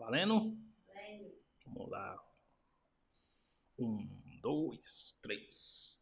Valendo? 0.00 0.56
Vamos 1.66 1.90
lá. 1.90 2.18
Um, 3.78 4.08
dois, 4.40 5.14
três. 5.20 6.00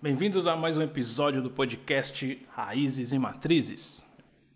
Bem-vindos 0.00 0.46
a 0.46 0.56
mais 0.56 0.78
um 0.78 0.82
episódio 0.82 1.42
do 1.42 1.50
podcast 1.50 2.46
Raízes 2.48 3.12
e 3.12 3.18
Matrizes. 3.18 4.02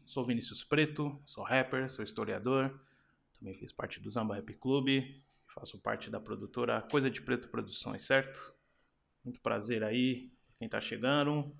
Sou 0.07 0.24
Vinícius 0.24 0.64
Preto, 0.64 1.20
sou 1.27 1.45
rapper, 1.45 1.91
sou 1.91 2.02
historiador, 2.02 2.80
também 3.45 3.55
fiz 3.55 3.71
parte 3.71 4.01
do 4.01 4.09
Zamba 4.09 4.37
Rap 4.37 4.55
Clube, 4.55 5.23
faço 5.53 5.79
parte 5.79 6.09
da 6.09 6.19
produtora 6.19 6.80
Coisa 6.91 7.11
de 7.11 7.21
Preto 7.21 7.51
Produções, 7.51 8.07
certo? 8.07 8.55
Muito 9.23 9.39
prazer 9.43 9.84
aí, 9.84 10.30
pra 10.47 10.57
quem 10.59 10.67
tá 10.67 10.80
chegando, 10.80 11.55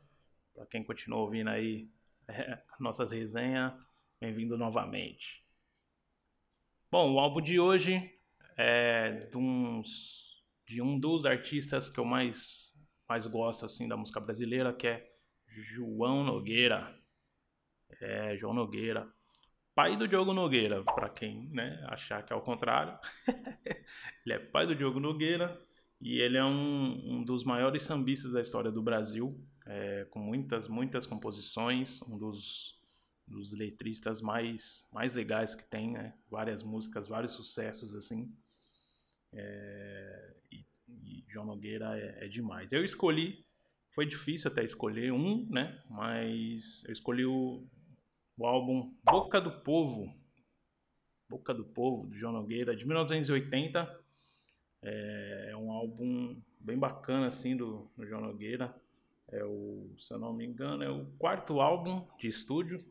para 0.55 0.65
quem 0.65 0.83
continua 0.83 1.19
ouvindo 1.19 1.51
aí 1.51 1.91
é, 2.27 2.59
nossas 2.81 3.11
resenhas, 3.11 3.75
bem-vindo 4.19 4.57
novamente. 4.57 5.47
Bom, 6.91 7.13
o 7.13 7.21
álbum 7.21 7.43
de 7.43 7.61
hoje 7.61 8.19
é 8.57 9.27
de, 9.27 9.37
uns, 9.37 10.43
de 10.67 10.81
um 10.81 10.99
dos 10.99 11.27
artistas 11.27 11.91
que 11.91 12.01
eu 12.01 12.05
mais 12.07 12.73
mais 13.07 13.27
gosto 13.27 13.67
assim 13.67 13.87
da 13.87 13.95
música 13.95 14.19
brasileira, 14.21 14.73
que 14.73 14.87
é 14.87 15.07
João 15.47 16.25
Nogueira. 16.25 16.99
É, 18.01 18.35
João 18.39 18.55
Nogueira. 18.55 19.07
Pai 19.75 19.97
do 19.97 20.07
Diogo 20.07 20.33
Nogueira, 20.33 20.83
para 20.85 21.09
quem 21.09 21.49
né, 21.51 21.85
achar 21.89 22.23
que 22.23 22.33
é 22.33 22.37
o 22.37 22.41
contrário. 22.41 22.99
ele 24.25 24.35
é 24.35 24.39
pai 24.39 24.67
do 24.67 24.75
Diogo 24.75 25.01
Nogueira 25.01 25.61
e 26.01 26.21
ele 26.21 26.37
é 26.37 26.45
um, 26.45 27.17
um 27.17 27.25
dos 27.25 27.45
maiores 27.45 27.83
sambistas 27.83 28.33
da 28.33 28.41
história 28.41 28.71
do 28.71 28.83
Brasil, 28.83 29.41
é, 29.67 30.07
com 30.11 30.21
muitas, 30.21 30.69
muitas 30.69 31.07
composições, 31.07 32.01
um 32.03 32.17
dos, 32.17 32.81
dos 33.27 33.53
letristas 33.53 34.23
mais, 34.23 34.89
mais 34.93 35.13
legais 35.13 35.55
que 35.55 35.65
tem, 35.65 35.91
né? 35.91 36.15
várias 36.31 36.63
músicas, 36.63 37.09
vários 37.09 37.33
sucessos 37.33 37.95
assim. 37.95 38.33
É, 39.33 40.35
e 40.53 40.65
e 40.89 41.25
João 41.29 41.47
Nogueira 41.47 41.99
é, 41.99 42.25
é, 42.25 42.29
demais. 42.29 42.73
Eu 42.73 42.85
escolhi, 42.85 43.45
foi 43.95 44.07
difícil 44.07 44.51
até 44.51 44.65
escolher 44.65 45.13
um, 45.13 45.47
né? 45.51 45.83
Mas 45.89 46.85
eu 46.85 46.93
escolhi 46.93 47.25
o, 47.25 47.67
o 48.37 48.47
álbum 48.47 48.93
Boca 49.03 49.41
do 49.41 49.51
Povo, 49.51 50.13
Boca 51.29 51.55
do 51.55 51.65
Povo, 51.65 52.07
do 52.07 52.17
João 52.17 52.33
Nogueira, 52.33 52.75
de 52.77 52.87
1980. 52.87 54.01
É, 54.83 55.49
é 55.51 55.57
um 55.57 55.73
álbum 55.73 56.41
bem 56.61 56.79
bacana, 56.79 57.27
assim, 57.27 57.57
do, 57.57 57.91
do 57.97 58.07
João 58.07 58.21
Nogueira. 58.21 58.75
É 59.29 59.43
o, 59.45 59.95
se 59.99 60.13
eu 60.13 60.19
não 60.19 60.33
me 60.33 60.45
engano, 60.45 60.83
é 60.83 60.91
o 60.91 61.07
quarto 61.19 61.61
álbum 61.61 62.07
de 62.19 62.29
estúdio 62.29 62.85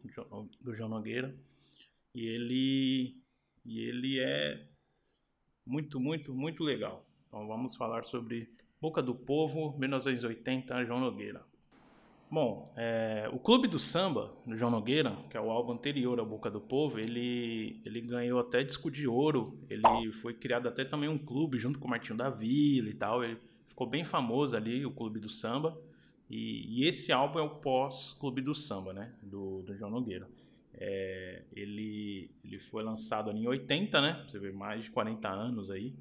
do 0.59 0.73
João 0.73 0.89
Nogueira. 0.89 1.35
E 2.13 2.25
ele, 2.25 3.17
e 3.65 3.79
ele 3.81 4.19
é 4.19 4.67
muito, 5.65 5.99
muito, 5.99 6.33
muito 6.33 6.63
legal. 6.63 7.05
Então 7.27 7.47
vamos 7.47 7.75
falar 7.75 8.03
sobre 8.03 8.49
Boca 8.81 9.01
do 9.01 9.15
Povo, 9.15 9.77
1980, 9.77 10.85
João 10.85 10.99
Nogueira. 10.99 11.43
Bom, 12.33 12.73
é, 12.75 13.29
o 13.31 13.37
Clube 13.37 13.67
do 13.67 13.77
Samba, 13.77 14.33
do 14.43 14.57
João 14.57 14.71
Nogueira, 14.71 15.15
que 15.29 15.37
é 15.37 15.39
o 15.39 15.51
álbum 15.51 15.73
anterior 15.73 16.19
ao 16.19 16.25
Boca 16.25 16.49
do 16.49 16.59
Povo, 16.59 16.97
ele, 16.97 17.79
ele 17.85 18.01
ganhou 18.01 18.39
até 18.39 18.63
disco 18.63 18.89
de 18.89 19.07
ouro. 19.07 19.63
Ele 19.69 20.11
foi 20.13 20.33
criado 20.33 20.67
até 20.67 20.83
também 20.83 21.07
um 21.07 21.17
clube 21.19 21.59
junto 21.59 21.77
com 21.77 21.85
o 21.85 21.89
Martinho 21.91 22.17
da 22.17 22.31
Vila 22.31 22.89
e 22.89 22.93
tal. 22.95 23.23
Ele 23.23 23.37
ficou 23.67 23.85
bem 23.85 24.03
famoso 24.03 24.57
ali, 24.57 24.83
o 24.83 24.89
Clube 24.89 25.19
do 25.19 25.29
Samba. 25.29 25.79
E, 26.27 26.79
e 26.79 26.87
esse 26.87 27.11
álbum 27.11 27.37
é 27.37 27.43
o 27.43 27.51
pós-Clube 27.51 28.41
do 28.41 28.55
Samba, 28.55 28.93
né? 28.93 29.13
Do, 29.21 29.61
do 29.61 29.75
João 29.75 29.91
Nogueira. 29.91 30.27
É, 30.73 31.43
ele, 31.55 32.31
ele 32.43 32.57
foi 32.57 32.81
lançado 32.81 33.29
em 33.29 33.45
80, 33.45 34.01
né? 34.01 34.25
Você 34.27 34.39
vê 34.39 34.51
mais 34.51 34.85
de 34.85 34.89
40 34.89 35.29
anos 35.29 35.69
aí. 35.69 35.93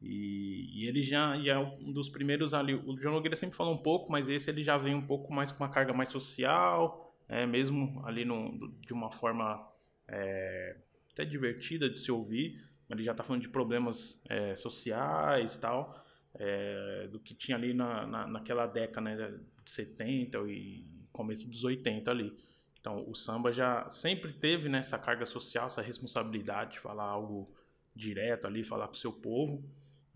E, 0.00 0.82
e, 0.82 0.86
ele 0.86 1.02
já, 1.02 1.38
já 1.40 1.54
é 1.54 1.58
um 1.58 1.92
dos 1.92 2.08
primeiros 2.08 2.54
ali. 2.54 2.74
O 2.74 2.96
João 2.96 3.14
Nogueira 3.14 3.36
sempre 3.36 3.56
falou 3.56 3.74
um 3.74 3.78
pouco, 3.78 4.10
mas 4.10 4.28
esse 4.28 4.50
ele 4.50 4.62
já 4.62 4.76
vem 4.76 4.94
um 4.94 5.06
pouco 5.06 5.32
mais 5.32 5.50
com 5.50 5.64
uma 5.64 5.70
carga 5.70 5.92
mais 5.92 6.08
social, 6.08 7.14
é, 7.28 7.44
mesmo 7.46 8.00
ali 8.06 8.24
no, 8.24 8.72
de 8.80 8.92
uma 8.92 9.10
forma 9.10 9.66
é, 10.06 10.76
até 11.12 11.24
divertida 11.24 11.90
de 11.90 11.98
se 11.98 12.12
ouvir. 12.12 12.64
Ele 12.88 13.02
já 13.02 13.12
está 13.12 13.22
falando 13.22 13.42
de 13.42 13.48
problemas 13.48 14.20
é, 14.28 14.54
sociais 14.54 15.56
e 15.56 15.60
tal, 15.60 16.04
é, 16.34 17.08
do 17.10 17.18
que 17.18 17.34
tinha 17.34 17.56
ali 17.56 17.74
na, 17.74 18.06
na, 18.06 18.26
naquela 18.26 18.66
década 18.66 19.00
né, 19.00 19.40
de 19.64 19.70
70 19.70 20.38
e 20.48 20.86
começo 21.12 21.48
dos 21.48 21.64
80 21.64 22.10
ali. 22.10 22.34
Então 22.80 23.04
o 23.08 23.14
samba 23.14 23.50
já 23.52 23.90
sempre 23.90 24.32
teve 24.32 24.68
né, 24.68 24.78
essa 24.78 24.98
carga 24.98 25.26
social, 25.26 25.66
essa 25.66 25.82
responsabilidade 25.82 26.72
de 26.72 26.78
falar 26.78 27.04
algo 27.04 27.52
direto 27.94 28.46
ali, 28.46 28.64
falar 28.64 28.86
com 28.86 28.94
o 28.94 28.96
seu 28.96 29.12
povo. 29.12 29.68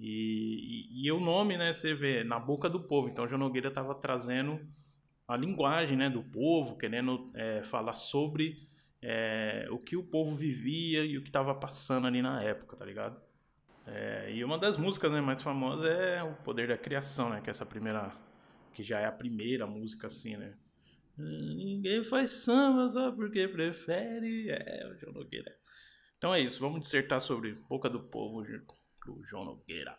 E, 0.04 0.88
e, 0.90 1.06
e, 1.06 1.12
o 1.12 1.20
nome, 1.20 1.56
né, 1.56 1.72
você 1.72 1.94
vê, 1.94 2.24
na 2.24 2.40
boca 2.40 2.68
do 2.68 2.80
povo. 2.80 3.08
Então, 3.08 3.28
João 3.28 3.38
Nogueira 3.38 3.68
estava 3.68 3.94
trazendo 3.94 4.60
a 5.28 5.36
linguagem 5.36 5.96
né, 5.96 6.10
do 6.10 6.24
povo, 6.24 6.76
querendo 6.76 7.30
é, 7.34 7.62
falar 7.62 7.92
sobre 7.92 8.66
é, 9.00 9.68
o 9.70 9.78
que 9.78 9.96
o 9.96 10.02
povo 10.02 10.34
vivia 10.34 11.04
e 11.04 11.16
o 11.16 11.22
que 11.22 11.28
estava 11.28 11.54
passando 11.54 12.08
ali 12.08 12.20
na 12.20 12.42
época, 12.42 12.76
tá 12.76 12.84
ligado? 12.84 13.22
É, 13.86 14.32
e 14.34 14.42
uma 14.42 14.58
das 14.58 14.76
músicas 14.76 15.12
né, 15.12 15.20
mais 15.20 15.40
famosas 15.40 15.86
é 15.86 16.20
O 16.20 16.34
Poder 16.34 16.66
da 16.66 16.76
Criação, 16.76 17.30
né? 17.30 17.40
Que 17.40 17.50
é 17.50 17.52
essa 17.52 17.64
primeira, 17.64 18.12
que 18.74 18.82
já 18.82 18.98
é 18.98 19.06
a 19.06 19.12
primeira 19.12 19.68
música 19.68 20.08
assim, 20.08 20.36
né? 20.36 20.54
Ninguém 21.16 22.02
faz 22.02 22.30
samba 22.42 22.88
só 22.88 23.12
porque 23.12 23.46
prefere. 23.46 24.50
É, 24.50 24.88
o 24.90 24.98
João 24.98 25.12
Nogueira. 25.12 25.54
Então 26.18 26.34
é 26.34 26.40
isso, 26.40 26.58
vamos 26.58 26.80
dissertar 26.80 27.20
sobre 27.20 27.54
Boca 27.68 27.88
do 27.88 28.00
Povo, 28.00 28.44
do 29.04 29.22
João 29.24 29.44
Nogueira. 29.44 29.96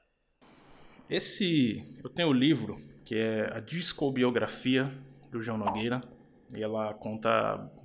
Esse, 1.10 2.00
eu 2.04 2.10
tenho 2.10 2.30
o 2.30 2.32
um 2.32 2.34
livro 2.34 2.82
que 3.06 3.16
é 3.16 3.52
a 3.54 3.60
discobiografia 3.60 4.90
do 5.30 5.42
João 5.42 5.58
Nogueira 5.58 6.02
e 6.56 6.64
ela 6.64 6.94
conta 6.94 7.30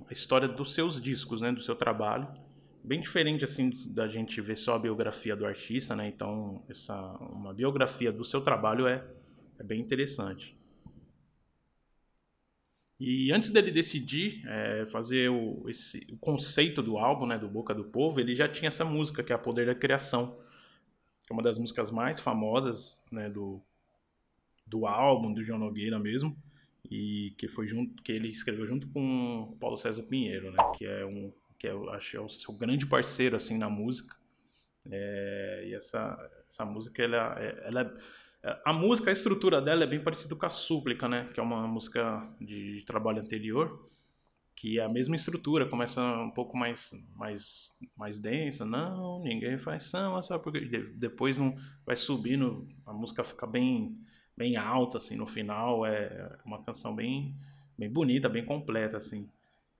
a 0.07 0.11
história 0.13 0.47
dos 0.47 0.73
seus 0.73 0.99
discos, 1.01 1.41
né, 1.41 1.51
do 1.51 1.61
seu 1.61 1.75
trabalho. 1.75 2.27
Bem 2.83 2.99
diferente 2.99 3.43
assim 3.43 3.69
da 3.93 4.07
gente 4.07 4.39
ver 4.39 4.55
só 4.55 4.75
a 4.75 4.79
biografia 4.79 5.35
do 5.35 5.45
artista, 5.45 5.95
né? 5.95 6.07
Então, 6.07 6.55
essa 6.69 6.95
uma 7.19 7.53
biografia 7.53 8.11
do 8.11 8.23
seu 8.23 8.41
trabalho 8.41 8.87
é, 8.87 9.05
é 9.59 9.63
bem 9.63 9.81
interessante. 9.81 10.57
E 12.99 13.31
antes 13.31 13.49
dele 13.49 13.71
decidir 13.71 14.43
é, 14.47 14.85
fazer 14.85 15.29
o, 15.29 15.69
esse, 15.69 16.05
o 16.11 16.17
conceito 16.17 16.81
do 16.81 16.97
álbum, 16.97 17.25
né, 17.25 17.37
do 17.37 17.47
Boca 17.47 17.73
do 17.73 17.85
Povo, 17.85 18.19
ele 18.19 18.35
já 18.35 18.47
tinha 18.47 18.67
essa 18.67 18.83
música, 18.83 19.23
que 19.23 19.31
é 19.31 19.35
a 19.35 19.39
Poder 19.39 19.65
da 19.65 19.75
Criação 19.75 20.37
que 21.29 21.33
é 21.33 21.35
uma 21.35 21.43
das 21.43 21.59
músicas 21.59 21.91
mais 21.91 22.19
famosas 22.19 22.99
né, 23.11 23.29
do, 23.29 23.61
do 24.65 24.87
álbum 24.87 25.31
do 25.31 25.43
João 25.43 25.59
Nogueira 25.59 25.99
mesmo 25.99 26.35
e 26.89 27.35
que 27.37 27.47
foi 27.47 27.67
junto 27.67 28.01
que 28.01 28.11
ele 28.11 28.29
escreveu 28.29 28.65
junto 28.65 28.87
com 28.89 29.55
Paulo 29.59 29.77
César 29.77 30.01
Pinheiro, 30.01 30.51
né, 30.51 30.57
que 30.75 30.85
é 30.85 31.05
um 31.05 31.31
que 31.59 31.67
é, 31.67 31.71
acho 31.91 32.17
é 32.17 32.21
o 32.21 32.29
seu 32.29 32.53
grande 32.53 32.87
parceiro 32.87 33.35
assim 33.35 33.57
na 33.57 33.69
música. 33.69 34.15
É, 34.89 35.65
e 35.67 35.75
essa 35.75 36.17
essa 36.47 36.65
música 36.65 37.03
ela, 37.03 37.35
é, 37.37 37.67
ela 37.67 37.93
é, 38.41 38.61
a 38.65 38.73
música, 38.73 39.11
a 39.11 39.13
estrutura 39.13 39.61
dela 39.61 39.83
é 39.83 39.87
bem 39.87 40.01
parecida 40.01 40.35
com 40.35 40.45
a 40.45 40.49
Súplica, 40.49 41.07
né, 41.07 41.25
que 41.31 41.39
é 41.39 41.43
uma 41.43 41.67
música 41.67 42.27
de, 42.41 42.77
de 42.77 42.85
trabalho 42.85 43.19
anterior 43.19 43.87
que 44.59 44.77
é 44.77 44.83
a 44.83 44.89
mesma 44.89 45.15
estrutura, 45.15 45.65
começa 45.65 46.01
um 46.01 46.31
pouco 46.31 46.57
mais 46.57 46.91
mais 47.15 47.71
mais 47.95 48.19
densa, 48.19 48.65
não, 48.65 49.23
ninguém 49.23 49.57
faz 49.57 49.83
samba, 49.83 50.21
só 50.21 50.37
porque 50.37 50.59
depois 50.97 51.37
não 51.37 51.55
vai 51.85 51.95
subindo, 51.95 52.67
a 52.85 52.91
música 52.91 53.23
fica 53.23 53.47
bem 53.47 53.97
bem 54.35 54.57
alta 54.57 54.97
assim 54.97 55.15
no 55.15 55.25
final, 55.25 55.85
é 55.85 56.37
uma 56.43 56.61
canção 56.61 56.93
bem 56.93 57.37
bem 57.77 57.89
bonita, 57.89 58.27
bem 58.27 58.43
completa 58.43 58.97
assim. 58.97 59.29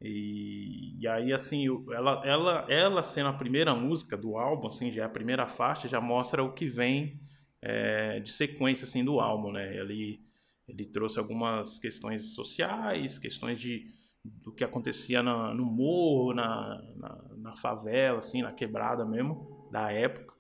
E, 0.02 0.96
e 0.98 1.06
aí 1.10 1.34
assim, 1.34 1.66
ela 1.92 2.22
ela 2.26 2.66
ela 2.70 3.04
sendo 3.04 3.28
a 3.28 3.34
primeira 3.34 3.76
música 3.76 4.16
do 4.16 4.38
álbum, 4.38 4.68
assim, 4.68 4.90
já 4.90 5.04
é 5.04 5.06
a 5.06 5.10
primeira 5.10 5.46
faixa, 5.46 5.90
já 5.90 6.00
mostra 6.00 6.42
o 6.42 6.54
que 6.54 6.68
vem 6.68 7.20
é, 7.62 8.22
de 8.22 8.32
sequência 8.32 8.86
assim 8.86 9.04
do 9.04 9.20
álbum, 9.20 9.52
né? 9.52 9.76
Ele 9.76 10.22
ele 10.70 10.86
trouxe 10.86 11.20
algumas 11.20 11.80
questões 11.80 12.34
sociais, 12.34 13.20
questões 13.20 13.60
de 13.60 13.99
do 14.24 14.52
que 14.52 14.64
acontecia 14.64 15.24
na, 15.24 15.54
no 15.54 15.66
morro, 15.66 16.34
na, 16.34 16.82
na, 16.96 17.18
na, 17.38 17.56
favela, 17.56 18.18
assim, 18.18 18.42
na 18.42 18.52
quebrada 18.52 19.06
mesmo, 19.06 19.68
da 19.72 19.92
época. 19.92 20.34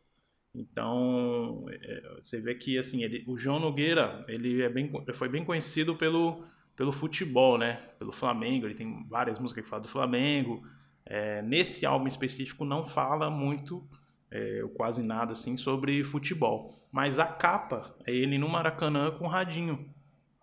Então, 0.53 1.65
é, 1.69 2.17
você 2.21 2.41
vê 2.41 2.55
que, 2.55 2.77
assim, 2.77 3.03
ele, 3.03 3.23
o 3.27 3.37
João 3.37 3.59
Nogueira, 3.59 4.25
ele 4.27 4.61
é 4.61 4.69
bem, 4.69 4.91
foi 5.13 5.29
bem 5.29 5.45
conhecido 5.45 5.95
pelo, 5.95 6.43
pelo 6.75 6.91
futebol, 6.91 7.57
né? 7.57 7.73
Pelo 7.97 8.11
Flamengo, 8.11 8.65
ele 8.65 8.75
tem 8.75 9.07
várias 9.07 9.39
músicas 9.39 9.63
que 9.63 9.69
falam 9.69 9.83
do 9.83 9.89
Flamengo. 9.89 10.63
É, 11.05 11.41
nesse 11.41 11.85
álbum 11.85 12.07
específico 12.07 12.65
não 12.65 12.83
fala 12.83 13.29
muito 13.29 13.87
é, 14.31 14.61
quase 14.75 15.01
nada 15.01 15.31
assim 15.31 15.55
sobre 15.57 16.03
futebol. 16.03 16.87
Mas 16.91 17.19
a 17.19 17.25
capa 17.25 17.95
é 18.05 18.13
ele 18.13 18.37
no 18.37 18.49
Maracanã 18.49 19.11
com 19.11 19.27
radinho, 19.27 19.93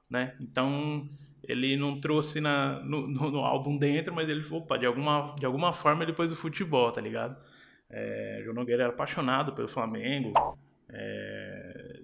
né? 0.08 0.36
Então 0.40 1.08
ele 1.46 1.76
não 1.76 2.00
trouxe 2.00 2.40
na, 2.40 2.80
no, 2.80 3.06
no, 3.06 3.30
no, 3.30 3.38
álbum 3.40 3.76
dentro, 3.76 4.14
mas 4.14 4.28
ele 4.28 4.44
opa, 4.50 4.76
de 4.76 4.86
alguma, 4.86 5.34
de 5.38 5.46
alguma 5.46 5.72
forma 5.72 6.02
ele 6.02 6.12
pôs 6.12 6.30
o 6.32 6.36
futebol, 6.36 6.90
tá 6.92 7.00
ligado? 7.00 7.36
É, 7.88 8.40
João 8.44 8.54
Nogueira 8.54 8.84
era 8.84 8.92
apaixonado 8.92 9.52
pelo 9.52 9.68
Flamengo. 9.68 10.32
É, 10.88 12.00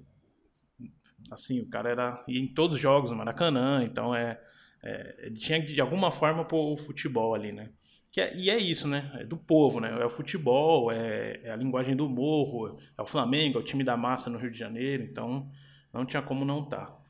assim, 1.30 1.60
o 1.60 1.68
cara 1.68 1.90
era 1.90 2.24
ia 2.28 2.40
em 2.40 2.46
todos 2.46 2.76
os 2.76 2.82
jogos 2.82 3.10
no 3.10 3.16
Maracanã, 3.16 3.82
então 3.84 4.14
é, 4.14 4.40
é 4.82 5.26
ele 5.26 5.36
tinha 5.36 5.60
de 5.60 5.80
alguma 5.80 6.10
forma 6.10 6.44
pôr 6.44 6.72
o 6.72 6.76
futebol 6.76 7.34
ali, 7.34 7.52
né? 7.52 7.70
Que 8.12 8.20
é, 8.20 8.36
e 8.36 8.50
é 8.50 8.58
isso, 8.58 8.86
né? 8.86 9.10
É 9.14 9.24
do 9.24 9.38
povo, 9.38 9.80
né? 9.80 9.90
É 10.00 10.04
o 10.04 10.10
futebol, 10.10 10.92
é, 10.92 11.40
é, 11.42 11.50
a 11.50 11.56
linguagem 11.56 11.96
do 11.96 12.08
morro, 12.08 12.78
é 12.96 13.02
o 13.02 13.06
Flamengo, 13.06 13.58
é 13.58 13.60
o 13.60 13.64
time 13.64 13.82
da 13.82 13.96
massa 13.96 14.28
no 14.28 14.38
Rio 14.38 14.50
de 14.50 14.58
Janeiro, 14.58 15.02
então 15.02 15.50
não 15.92 16.04
tinha 16.04 16.22
como 16.22 16.44
não 16.44 16.62
estar. 16.62 16.86
Tá. 16.86 17.01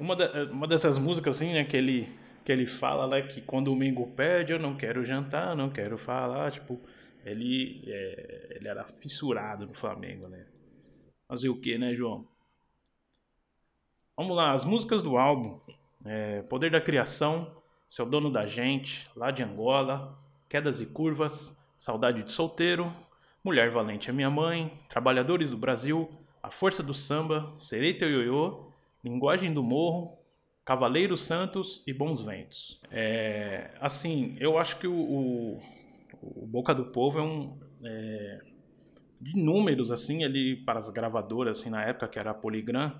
Uma, 0.00 0.16
uma 0.50 0.66
dessas 0.66 0.96
músicas, 0.96 1.36
assim, 1.36 1.52
né, 1.52 1.62
que 1.62 1.76
ele, 1.76 2.08
que 2.42 2.50
ele 2.50 2.64
fala 2.64 3.04
lá 3.04 3.20
que 3.20 3.42
quando 3.42 3.70
o 3.70 3.76
Mingo 3.76 4.06
pede, 4.12 4.54
eu 4.54 4.58
não 4.58 4.74
quero 4.74 5.04
jantar, 5.04 5.54
não 5.54 5.68
quero 5.68 5.98
falar, 5.98 6.50
tipo, 6.50 6.80
ele, 7.22 7.84
é, 7.86 8.56
ele 8.56 8.66
era 8.66 8.82
fissurado 8.84 9.66
no 9.66 9.74
Flamengo, 9.74 10.26
né? 10.26 10.46
Fazer 11.28 11.50
o 11.50 11.60
que, 11.60 11.76
né, 11.76 11.94
João? 11.94 12.26
Vamos 14.16 14.34
lá, 14.34 14.52
as 14.52 14.64
músicas 14.64 15.02
do 15.02 15.18
álbum. 15.18 15.60
É, 16.04 16.40
Poder 16.42 16.70
da 16.70 16.80
Criação, 16.80 17.54
Seu 17.86 18.06
Dono 18.06 18.30
da 18.30 18.46
Gente, 18.46 19.06
Lá 19.14 19.30
de 19.30 19.42
Angola, 19.42 20.18
Quedas 20.48 20.80
e 20.80 20.86
Curvas, 20.86 21.58
Saudade 21.78 22.22
de 22.22 22.32
Solteiro, 22.32 22.90
Mulher 23.44 23.68
Valente 23.68 24.08
é 24.08 24.12
Minha 24.14 24.30
Mãe, 24.30 24.72
Trabalhadores 24.88 25.50
do 25.50 25.58
Brasil, 25.58 26.10
A 26.42 26.50
Força 26.50 26.82
do 26.82 26.94
Samba, 26.94 27.54
Serei 27.58 27.92
Teu 27.92 28.10
Ioiô, 28.10 28.69
Linguagem 29.04 29.52
do 29.52 29.62
Morro, 29.62 30.18
Cavaleiros 30.64 31.22
Santos 31.22 31.82
e 31.86 31.92
Bons 31.92 32.20
Ventos. 32.20 32.80
É, 32.90 33.70
assim, 33.80 34.36
eu 34.38 34.58
acho 34.58 34.78
que 34.78 34.86
o, 34.86 34.94
o, 34.94 35.60
o, 36.22 36.46
Boca 36.46 36.74
do 36.74 36.86
Povo 36.86 37.18
é 37.18 37.22
um... 37.22 37.58
É, 37.84 38.40
de 39.20 39.36
números, 39.36 39.92
assim, 39.92 40.22
ele 40.22 40.56
para 40.64 40.78
as 40.78 40.88
gravadoras, 40.88 41.58
assim, 41.58 41.68
na 41.68 41.84
época, 41.84 42.08
que 42.08 42.18
era 42.18 42.30
a 42.30 42.34
Polygram, 42.34 42.98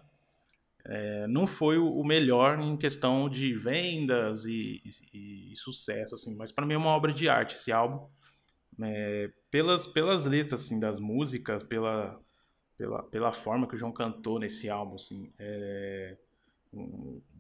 é, 0.84 1.26
não 1.28 1.46
foi 1.46 1.78
o 1.78 2.02
melhor 2.02 2.58
em 2.60 2.76
questão 2.76 3.28
de 3.28 3.54
vendas 3.54 4.44
e, 4.44 4.82
e, 5.12 5.52
e 5.52 5.56
sucesso, 5.56 6.14
assim, 6.14 6.34
mas 6.34 6.50
para 6.50 6.66
mim 6.66 6.74
é 6.74 6.78
uma 6.78 6.90
obra 6.90 7.12
de 7.12 7.28
arte 7.28 7.54
esse 7.54 7.70
álbum. 7.70 8.08
É, 8.82 9.30
pelas, 9.50 9.86
pelas 9.86 10.24
letras 10.24 10.64
assim, 10.64 10.80
das 10.80 10.98
músicas, 10.98 11.62
pela, 11.62 12.18
pela, 12.80 13.02
pela 13.02 13.30
forma 13.30 13.66
que 13.66 13.74
o 13.74 13.78
João 13.78 13.92
cantou 13.92 14.38
nesse 14.38 14.70
álbum. 14.70 14.94
Assim, 14.94 15.30
é, 15.38 16.16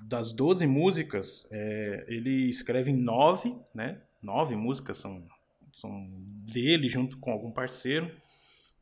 das 0.02 0.32
12 0.32 0.66
músicas, 0.66 1.46
é, 1.50 2.04
ele 2.08 2.50
escreve 2.50 2.92
nove, 2.92 3.56
né? 3.74 4.02
Nove 4.22 4.54
músicas 4.54 4.98
são, 4.98 5.26
são 5.72 6.06
dele 6.52 6.88
junto 6.88 7.16
com 7.18 7.32
algum 7.32 7.50
parceiro. 7.50 8.14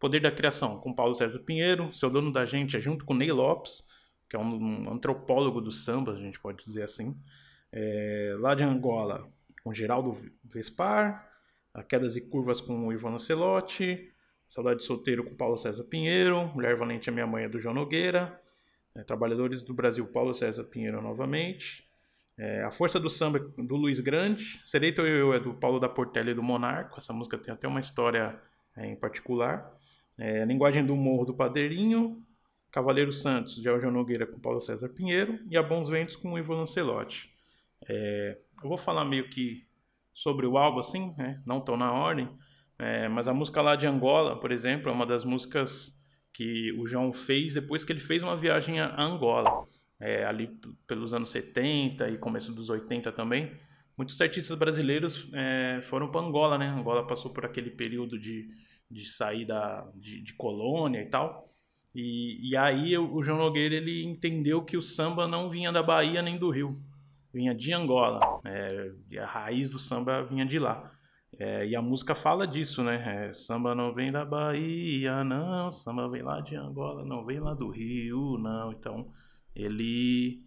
Poder 0.00 0.20
da 0.20 0.32
Criação, 0.32 0.80
com 0.80 0.92
Paulo 0.92 1.14
César 1.14 1.38
Pinheiro. 1.38 1.94
Seu 1.94 2.10
Dono 2.10 2.32
da 2.32 2.44
Gente 2.44 2.76
é 2.76 2.80
junto 2.80 3.04
com 3.04 3.14
Ney 3.14 3.30
Lopes 3.30 3.84
que 4.28 4.36
é 4.36 4.38
um, 4.38 4.92
antropólogo 4.92 5.60
do 5.60 5.72
samba, 5.72 6.12
a 6.12 6.16
gente 6.16 6.38
pode 6.38 6.64
dizer 6.64 6.82
assim. 6.82 7.16
É, 7.72 8.36
lá 8.38 8.54
de 8.54 8.62
Angola, 8.62 9.26
com 9.64 9.72
Geraldo 9.72 10.12
Vespar, 10.44 11.26
a 11.72 11.82
Quedas 11.82 12.16
e 12.16 12.20
Curvas 12.20 12.60
com 12.60 12.86
o 12.86 12.92
Ivano 12.92 13.18
Celotti, 13.18 14.12
Saudade 14.48 14.80
de 14.80 14.86
Solteiro 14.86 15.22
com 15.22 15.36
Paulo 15.36 15.58
César 15.58 15.84
Pinheiro, 15.84 16.48
Mulher 16.54 16.74
Valente 16.74 17.10
a 17.10 17.12
Minha 17.12 17.26
Mãe 17.26 17.44
é 17.44 17.48
do 17.48 17.60
João 17.60 17.74
Nogueira, 17.74 18.40
é, 18.94 19.02
Trabalhadores 19.02 19.62
do 19.62 19.74
Brasil, 19.74 20.06
Paulo 20.06 20.32
César 20.32 20.64
Pinheiro 20.64 21.02
novamente, 21.02 21.86
é, 22.38 22.62
A 22.62 22.70
Força 22.70 22.98
do 22.98 23.10
Samba 23.10 23.38
do 23.38 23.76
Luiz 23.76 24.00
Grande, 24.00 24.58
Serei 24.64 24.90
Teu 24.90 25.06
Eu 25.06 25.34
é 25.34 25.38
do 25.38 25.52
Paulo 25.52 25.78
da 25.78 25.88
Portela 25.88 26.30
e 26.30 26.34
do 26.34 26.42
Monarco, 26.42 26.98
essa 26.98 27.12
música 27.12 27.36
tem 27.36 27.52
até 27.52 27.68
uma 27.68 27.78
história 27.78 28.40
é, 28.74 28.86
em 28.86 28.96
particular, 28.96 29.70
é, 30.18 30.44
Linguagem 30.46 30.84
do 30.84 30.96
Morro 30.96 31.26
do 31.26 31.34
Padeirinho, 31.34 32.24
Cavaleiro 32.70 33.12
Santos, 33.12 33.56
de 33.56 33.68
Eljon 33.68 33.90
Nogueira 33.90 34.26
com 34.26 34.40
Paulo 34.40 34.60
César 34.60 34.88
Pinheiro 34.88 35.38
e 35.50 35.58
a 35.58 35.62
Bons 35.62 35.90
Ventos 35.90 36.16
com 36.16 36.38
Ivo 36.38 36.54
Lancelotti. 36.54 37.30
É, 37.86 38.38
eu 38.62 38.68
vou 38.68 38.78
falar 38.78 39.04
meio 39.04 39.28
que 39.28 39.66
sobre 40.14 40.46
o 40.46 40.56
álbum, 40.56 40.80
assim, 40.80 41.14
né? 41.18 41.40
não 41.46 41.60
tão 41.60 41.76
na 41.76 41.92
ordem, 41.92 42.28
é, 42.78 43.08
mas 43.08 43.26
a 43.26 43.34
música 43.34 43.60
lá 43.60 43.74
de 43.74 43.86
Angola, 43.86 44.38
por 44.38 44.52
exemplo, 44.52 44.88
é 44.88 44.92
uma 44.92 45.04
das 45.04 45.24
músicas 45.24 45.98
que 46.32 46.72
o 46.78 46.86
João 46.86 47.12
fez 47.12 47.54
depois 47.54 47.84
que 47.84 47.92
ele 47.92 48.00
fez 48.00 48.22
uma 48.22 48.36
viagem 48.36 48.80
a 48.80 49.02
Angola, 49.02 49.66
é, 49.98 50.24
ali 50.24 50.48
pelos 50.86 51.12
anos 51.12 51.30
70 51.30 52.08
e 52.08 52.18
começo 52.18 52.52
dos 52.52 52.70
80 52.70 53.10
também. 53.10 53.52
Muitos 53.96 54.20
artistas 54.20 54.56
brasileiros 54.56 55.28
é, 55.34 55.80
foram 55.82 56.08
para 56.08 56.20
Angola, 56.20 56.56
né? 56.56 56.68
Angola 56.68 57.04
passou 57.04 57.32
por 57.32 57.44
aquele 57.44 57.70
período 57.70 58.16
de, 58.16 58.48
de 58.88 59.10
saída 59.10 59.84
de, 59.96 60.22
de 60.22 60.34
colônia 60.34 61.02
e 61.02 61.06
tal. 61.06 61.52
E, 61.92 62.50
e 62.50 62.56
aí 62.56 62.96
o 62.96 63.20
João 63.24 63.38
Nogueira 63.38 63.74
ele 63.74 64.04
entendeu 64.04 64.62
que 64.62 64.76
o 64.76 64.82
samba 64.82 65.26
não 65.26 65.50
vinha 65.50 65.72
da 65.72 65.82
Bahia 65.82 66.22
nem 66.22 66.38
do 66.38 66.50
Rio, 66.50 66.80
vinha 67.34 67.52
de 67.52 67.72
Angola. 67.72 68.20
É, 68.44 68.92
a 69.18 69.26
raiz 69.26 69.68
do 69.68 69.80
samba 69.80 70.22
vinha 70.22 70.46
de 70.46 70.60
lá. 70.60 70.92
É, 71.36 71.66
e 71.66 71.76
a 71.76 71.82
música 71.82 72.14
fala 72.14 72.46
disso, 72.46 72.82
né? 72.82 73.28
É, 73.28 73.32
samba 73.32 73.74
não 73.74 73.92
vem 73.92 74.12
da 74.12 74.24
Bahia, 74.24 75.24
não. 75.24 75.72
Samba 75.72 76.08
vem 76.08 76.22
lá 76.22 76.40
de 76.40 76.56
Angola, 76.56 77.04
não 77.04 77.24
vem 77.24 77.40
lá 77.40 77.54
do 77.54 77.68
Rio, 77.68 78.38
não. 78.38 78.72
Então 78.72 79.12
ele 79.54 80.44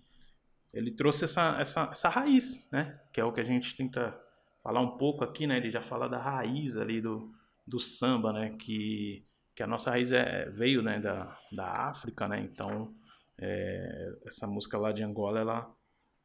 ele 0.74 0.92
trouxe 0.92 1.26
essa, 1.26 1.58
essa, 1.60 1.90
essa 1.92 2.10
raiz, 2.10 2.70
né? 2.72 3.00
Que 3.14 3.20
é 3.20 3.26
o 3.26 3.34
que 3.34 3.42
a 3.42 3.46
gente 3.46 3.76
tenta 3.76 4.18
falar 4.64 4.80
um 4.80 4.98
pouco 4.98 5.24
aqui, 5.24 5.46
né? 5.46 5.58
Ele 5.58 5.70
já 5.70 5.82
fala 5.82 6.08
da 6.08 6.18
raiz 6.18 6.78
ali 6.78 7.02
do, 7.02 7.32
do 7.68 7.80
samba, 7.80 8.32
né? 8.32 8.50
Que 8.58 9.26
que 9.56 9.64
a 9.64 9.68
nossa 9.68 9.92
raiz 9.92 10.12
é, 10.12 10.50
veio 10.50 10.82
né, 10.82 11.00
da, 11.00 11.38
da 11.52 11.72
África, 11.90 12.28
né? 12.28 12.40
Então, 12.42 12.94
é, 13.38 14.18
essa 14.26 14.48
música 14.48 14.78
lá 14.78 14.92
de 14.92 15.04
Angola, 15.04 15.40
ela, 15.40 15.76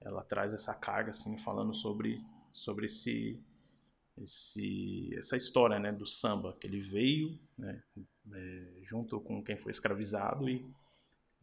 ela 0.00 0.22
traz 0.22 0.54
essa 0.54 0.74
carga, 0.74 1.10
assim, 1.10 1.36
falando 1.38 1.74
sobre, 1.74 2.20
sobre 2.52 2.86
esse, 2.86 3.42
esse, 4.22 5.14
essa 5.16 5.36
história, 5.36 5.78
né, 5.78 5.92
do 5.92 6.06
samba, 6.06 6.56
que 6.58 6.66
ele 6.66 6.80
veio, 6.80 7.38
né, 7.56 7.82
é, 8.32 8.62
junto 8.82 9.20
com 9.20 9.42
quem 9.42 9.56
foi 9.56 9.70
escravizado 9.70 10.48
e, 10.48 10.64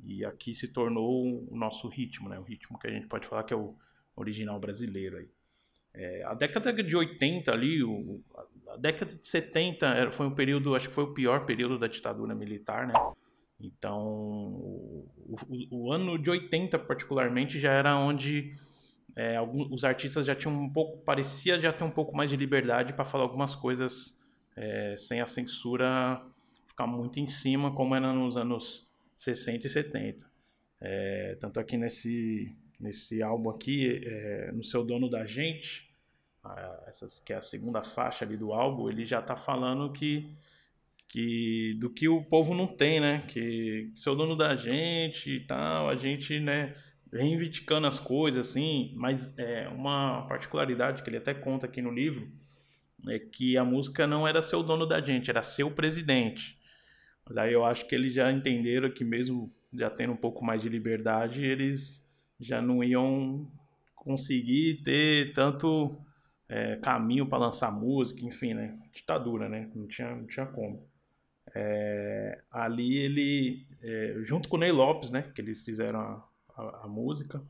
e 0.03 0.25
aqui 0.25 0.53
se 0.53 0.67
tornou 0.67 1.47
o 1.49 1.55
nosso 1.55 1.87
ritmo, 1.87 2.29
né, 2.29 2.39
o 2.39 2.43
ritmo 2.43 2.79
que 2.79 2.87
a 2.87 2.91
gente 2.91 3.07
pode 3.07 3.27
falar 3.27 3.43
que 3.43 3.53
é 3.53 3.57
o 3.57 3.75
original 4.15 4.59
brasileiro 4.59 5.17
aí. 5.17 5.29
É, 5.93 6.23
a 6.23 6.33
década 6.33 6.73
de 6.73 6.95
80 6.95 7.51
ali, 7.51 7.83
o, 7.83 8.19
a 8.67 8.77
década 8.77 9.13
de 9.13 9.27
70 9.27 10.11
foi 10.11 10.25
um 10.25 10.33
período, 10.33 10.73
acho 10.75 10.89
que 10.89 10.95
foi 10.95 11.03
o 11.03 11.13
pior 11.13 11.45
período 11.45 11.77
da 11.77 11.87
ditadura 11.87 12.33
militar, 12.33 12.87
né? 12.87 12.93
Então, 13.59 14.01
o, 14.03 15.07
o, 15.47 15.85
o 15.85 15.91
ano 15.93 16.17
de 16.17 16.31
80 16.31 16.79
particularmente 16.79 17.59
já 17.59 17.71
era 17.71 17.95
onde 17.95 18.55
é, 19.15 19.35
alguns, 19.35 19.71
os 19.71 19.83
artistas 19.83 20.25
já 20.25 20.33
tinham 20.33 20.55
um 20.55 20.69
pouco, 20.69 20.97
parecia 21.03 21.59
já 21.59 21.71
ter 21.71 21.83
um 21.83 21.91
pouco 21.91 22.15
mais 22.15 22.29
de 22.29 22.35
liberdade 22.35 22.93
para 22.93 23.05
falar 23.05 23.23
algumas 23.23 23.55
coisas 23.55 24.19
é, 24.55 24.95
sem 24.97 25.21
a 25.21 25.25
censura 25.25 26.21
ficar 26.65 26.87
muito 26.87 27.19
em 27.19 27.27
cima, 27.27 27.73
como 27.73 27.95
era 27.95 28.11
nos 28.11 28.37
anos 28.37 28.91
60 29.15 29.67
e 29.67 29.69
70. 29.69 30.31
É, 30.81 31.37
tanto 31.39 31.59
aqui 31.59 31.77
nesse, 31.77 32.55
nesse 32.79 33.21
álbum 33.21 33.49
aqui, 33.49 34.01
é, 34.03 34.51
no 34.51 34.63
Seu 34.63 34.83
Dono 34.83 35.09
da 35.09 35.25
Gente, 35.25 35.93
essas, 36.87 37.19
que 37.19 37.31
é 37.31 37.37
a 37.37 37.41
segunda 37.41 37.83
faixa 37.83 38.25
ali 38.25 38.35
do 38.35 38.51
álbum, 38.51 38.89
ele 38.89 39.05
já 39.05 39.19
está 39.19 39.35
falando 39.35 39.91
que, 39.93 40.29
que 41.07 41.75
do 41.79 41.89
que 41.89 42.09
o 42.09 42.21
povo 42.23 42.53
não 42.53 42.67
tem, 42.67 42.99
né? 42.99 43.23
Que, 43.27 43.91
que 43.93 44.01
seu 44.01 44.15
dono 44.15 44.35
da 44.35 44.55
gente 44.55 45.31
e 45.31 45.39
tal, 45.45 45.89
a 45.89 45.95
gente, 45.95 46.39
né, 46.39 46.75
reivindicando 47.13 47.87
as 47.87 47.99
coisas, 47.99 48.49
assim, 48.49 48.91
mas 48.95 49.37
é 49.37 49.69
uma 49.69 50.25
particularidade 50.27 51.03
que 51.03 51.09
ele 51.09 51.17
até 51.17 51.33
conta 51.33 51.67
aqui 51.67 51.81
no 51.81 51.91
livro 51.91 52.27
é 53.09 53.19
que 53.19 53.57
a 53.57 53.63
música 53.63 54.07
não 54.07 54.27
era 54.27 54.41
seu 54.41 54.63
dono 54.63 54.85
da 54.85 55.01
gente, 55.01 55.29
era 55.29 55.41
seu 55.41 55.69
presidente. 55.69 56.57
Mas 57.25 57.37
aí 57.37 57.53
eu 57.53 57.65
acho 57.65 57.87
que 57.87 57.95
eles 57.95 58.13
já 58.13 58.31
entenderam 58.31 58.89
que 58.89 59.03
mesmo 59.03 59.49
já 59.73 59.89
tendo 59.89 60.13
um 60.13 60.17
pouco 60.17 60.43
mais 60.43 60.61
de 60.61 60.69
liberdade, 60.69 61.43
eles 61.43 62.05
já 62.39 62.61
não 62.61 62.83
iam 62.83 63.49
conseguir 63.95 64.81
ter 64.83 65.33
tanto 65.33 65.97
é, 66.47 66.75
caminho 66.77 67.25
para 67.25 67.39
lançar 67.39 67.71
música, 67.71 68.25
enfim, 68.25 68.53
né? 68.53 68.77
Ditadura, 68.93 69.49
né? 69.49 69.69
Não 69.73 69.87
tinha, 69.87 70.15
não 70.15 70.27
tinha 70.27 70.45
como. 70.45 70.85
É, 71.55 72.41
ali 72.51 72.97
ele, 72.97 73.65
é, 73.81 74.15
junto 74.23 74.49
com 74.49 74.57
o 74.57 74.59
Ney 74.59 74.71
Lopes, 74.71 75.09
né? 75.09 75.21
Que 75.21 75.41
eles 75.41 75.63
fizeram 75.63 75.99
a, 75.99 76.27
a, 76.55 76.85
a 76.85 76.87
música. 76.87 77.43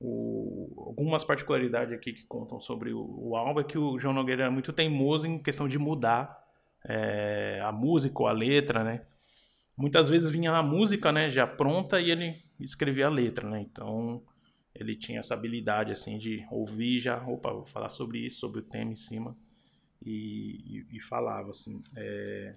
O, 0.00 0.84
algumas 0.86 1.24
particularidades 1.24 1.92
aqui 1.92 2.12
que 2.12 2.24
contam 2.26 2.60
sobre 2.60 2.92
o, 2.92 3.00
o, 3.00 3.36
álbum 3.36 3.60
é 3.60 3.64
que 3.64 3.76
o 3.76 3.98
João 3.98 4.14
Nogueira 4.14 4.44
era 4.44 4.50
muito 4.50 4.72
teimoso 4.72 5.26
em 5.26 5.42
questão 5.42 5.66
de 5.66 5.76
mudar 5.76 6.38
é, 6.84 7.60
a 7.64 7.72
música 7.72 8.22
ou 8.22 8.28
a 8.28 8.32
letra, 8.32 8.84
né? 8.84 9.04
Muitas 9.76 10.08
vezes 10.08 10.28
vinha 10.28 10.52
a 10.52 10.62
música, 10.62 11.12
né, 11.12 11.30
já 11.30 11.46
pronta 11.46 12.00
e 12.00 12.10
ele 12.10 12.42
escrevia 12.60 13.06
a 13.06 13.10
letra, 13.10 13.48
né? 13.48 13.60
Então 13.60 14.22
ele 14.74 14.94
tinha 14.96 15.18
essa 15.18 15.34
habilidade 15.34 15.90
assim 15.90 16.16
de 16.16 16.46
ouvir 16.50 17.00
já, 17.00 17.20
opa, 17.26 17.52
vou 17.52 17.66
falar 17.66 17.88
sobre 17.88 18.18
isso, 18.24 18.38
sobre 18.38 18.60
o 18.60 18.64
tema 18.64 18.92
em 18.92 18.96
cima 18.96 19.36
e, 20.04 20.84
e, 20.92 20.96
e 20.96 21.00
falava 21.00 21.50
assim. 21.50 21.80
É, 21.96 22.52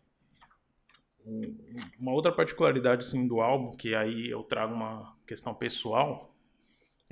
uma 1.99 2.11
outra 2.11 2.31
particularidade 2.31 3.05
assim 3.05 3.27
do 3.27 3.41
álbum 3.41 3.71
que 3.71 3.93
aí 3.93 4.29
eu 4.29 4.43
trago 4.43 4.73
uma 4.73 5.15
questão 5.25 5.53
pessoal 5.53 6.31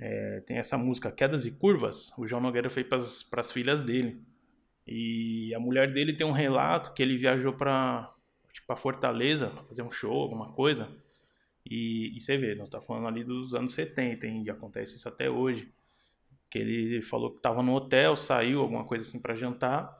é, 0.01 0.39
tem 0.45 0.57
essa 0.57 0.77
música 0.77 1.11
Quedas 1.11 1.45
e 1.45 1.51
Curvas 1.51 2.11
o 2.17 2.25
João 2.25 2.41
Nogueira 2.41 2.69
fez 2.69 2.87
para 3.29 3.41
as 3.41 3.51
filhas 3.51 3.83
dele. 3.83 4.23
E 4.87 5.53
a 5.53 5.59
mulher 5.59 5.91
dele 5.91 6.13
tem 6.13 6.25
um 6.25 6.31
relato 6.31 6.93
que 6.93 7.03
ele 7.03 7.17
viajou 7.17 7.53
para 7.53 8.11
tipo, 8.53 8.75
Fortaleza 8.77 9.47
para 9.47 9.63
fazer 9.65 9.81
um 9.81 9.91
show 9.91 10.21
alguma 10.21 10.53
coisa. 10.53 10.89
E, 11.69 12.15
e 12.15 12.19
você 12.19 12.37
vê 12.37 12.55
nós 12.55 12.69
tá 12.69 12.81
falando 12.81 13.07
ali 13.07 13.23
dos 13.25 13.53
anos 13.53 13.73
70 13.73 14.25
hein, 14.25 14.43
e 14.45 14.49
acontece 14.49 14.95
isso 14.95 15.07
até 15.07 15.29
hoje. 15.29 15.69
Que 16.49 16.59
ele 16.59 17.01
falou 17.01 17.31
que 17.31 17.37
estava 17.37 17.61
no 17.61 17.75
hotel 17.75 18.15
saiu 18.15 18.61
alguma 18.61 18.85
coisa 18.85 19.03
assim 19.03 19.19
para 19.19 19.35
jantar 19.35 19.98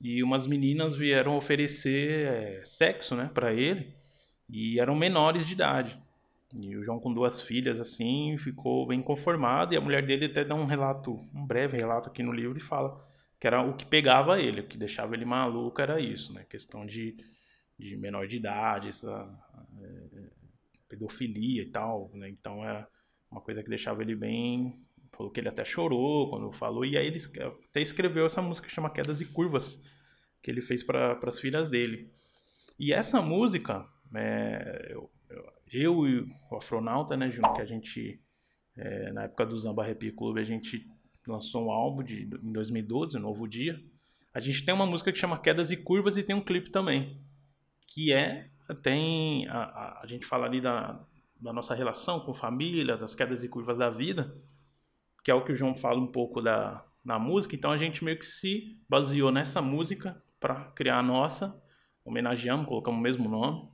e 0.00 0.22
umas 0.22 0.46
meninas 0.46 0.94
vieram 0.94 1.36
oferecer 1.36 2.26
é, 2.26 2.64
sexo, 2.64 3.16
né, 3.16 3.30
para 3.32 3.52
ele, 3.52 3.94
e 4.48 4.78
eram 4.80 4.94
menores 4.94 5.46
de 5.46 5.52
idade. 5.52 6.00
E 6.58 6.76
o 6.76 6.82
João 6.82 6.98
com 6.98 7.12
duas 7.12 7.40
filhas 7.40 7.78
assim 7.78 8.36
ficou 8.38 8.86
bem 8.86 9.02
conformado 9.02 9.74
e 9.74 9.76
a 9.76 9.80
mulher 9.80 10.04
dele 10.06 10.26
até 10.26 10.44
dá 10.44 10.54
um 10.54 10.64
relato, 10.64 11.12
um 11.34 11.46
breve 11.46 11.76
relato 11.76 12.08
aqui 12.08 12.22
no 12.22 12.32
livro 12.32 12.56
e 12.56 12.60
fala 12.60 13.06
que 13.38 13.46
era 13.46 13.60
o 13.62 13.76
que 13.76 13.84
pegava 13.84 14.40
ele, 14.40 14.62
o 14.62 14.66
que 14.66 14.78
deixava 14.78 15.14
ele 15.14 15.24
maluco 15.24 15.80
era 15.80 16.00
isso, 16.00 16.32
né, 16.32 16.44
questão 16.48 16.86
de, 16.86 17.16
de 17.78 17.96
menor 17.96 18.26
de 18.26 18.36
idade, 18.36 18.88
essa 18.88 19.28
é, 19.80 20.28
pedofilia 20.88 21.62
e 21.62 21.70
tal, 21.70 22.10
né? 22.14 22.28
Então 22.28 22.64
era 22.64 22.88
uma 23.30 23.40
coisa 23.40 23.62
que 23.62 23.68
deixava 23.68 24.02
ele 24.02 24.16
bem 24.16 24.80
falou 25.18 25.32
que 25.32 25.40
ele 25.40 25.48
até 25.48 25.64
chorou 25.64 26.30
quando 26.30 26.52
falou, 26.52 26.84
e 26.84 26.96
aí 26.96 27.08
ele 27.08 27.18
até 27.68 27.80
escreveu 27.80 28.24
essa 28.24 28.40
música 28.40 28.68
que 28.68 28.72
chama 28.72 28.88
Quedas 28.88 29.20
e 29.20 29.24
Curvas, 29.24 29.82
que 30.40 30.48
ele 30.48 30.60
fez 30.60 30.84
para 30.84 31.18
as 31.26 31.40
filhas 31.40 31.68
dele. 31.68 32.08
E 32.78 32.92
essa 32.92 33.20
música, 33.20 33.84
é, 34.14 34.92
eu, 34.92 35.10
eu, 35.72 36.06
e 36.06 36.20
o 36.20 36.56
Afronauta, 36.56 37.16
né, 37.16 37.28
Júnior, 37.28 37.52
que 37.52 37.60
a 37.60 37.64
gente, 37.64 38.22
é, 38.76 39.12
na 39.12 39.24
época 39.24 39.44
do 39.44 39.58
Zamba 39.58 39.84
Rap 39.84 40.08
Club, 40.12 40.38
a 40.38 40.44
gente 40.44 40.86
lançou 41.26 41.66
um 41.66 41.72
álbum 41.72 42.04
de, 42.04 42.22
em 42.22 42.52
2012, 42.52 43.18
Novo 43.18 43.48
Dia. 43.48 43.82
A 44.32 44.38
gente 44.38 44.64
tem 44.64 44.72
uma 44.72 44.86
música 44.86 45.10
que 45.10 45.18
chama 45.18 45.36
Quedas 45.36 45.72
e 45.72 45.76
Curvas 45.76 46.16
e 46.16 46.22
tem 46.22 46.36
um 46.36 46.40
clipe 46.40 46.70
também, 46.70 47.20
que 47.88 48.12
é, 48.12 48.50
tem, 48.82 49.48
a, 49.48 49.64
a, 49.64 50.00
a 50.04 50.06
gente 50.06 50.24
fala 50.24 50.46
ali 50.46 50.60
da, 50.60 51.04
da 51.40 51.52
nossa 51.52 51.74
relação 51.74 52.20
com 52.20 52.32
família, 52.32 52.96
das 52.96 53.16
quedas 53.16 53.42
e 53.42 53.48
curvas 53.48 53.78
da 53.78 53.90
vida, 53.90 54.32
que 55.28 55.32
é 55.32 55.34
o 55.34 55.44
que 55.44 55.52
o 55.52 55.54
João 55.54 55.74
fala 55.74 56.00
um 56.00 56.06
pouco 56.06 56.40
da, 56.40 56.82
na 57.04 57.18
música. 57.18 57.54
Então 57.54 57.70
a 57.70 57.76
gente 57.76 58.02
meio 58.02 58.18
que 58.18 58.24
se 58.24 58.80
baseou 58.88 59.30
nessa 59.30 59.60
música 59.60 60.16
para 60.40 60.54
criar 60.74 61.00
a 61.00 61.02
nossa, 61.02 61.54
homenageamos, 62.02 62.66
colocamos 62.66 62.98
o 62.98 63.02
mesmo 63.02 63.28
nome. 63.28 63.68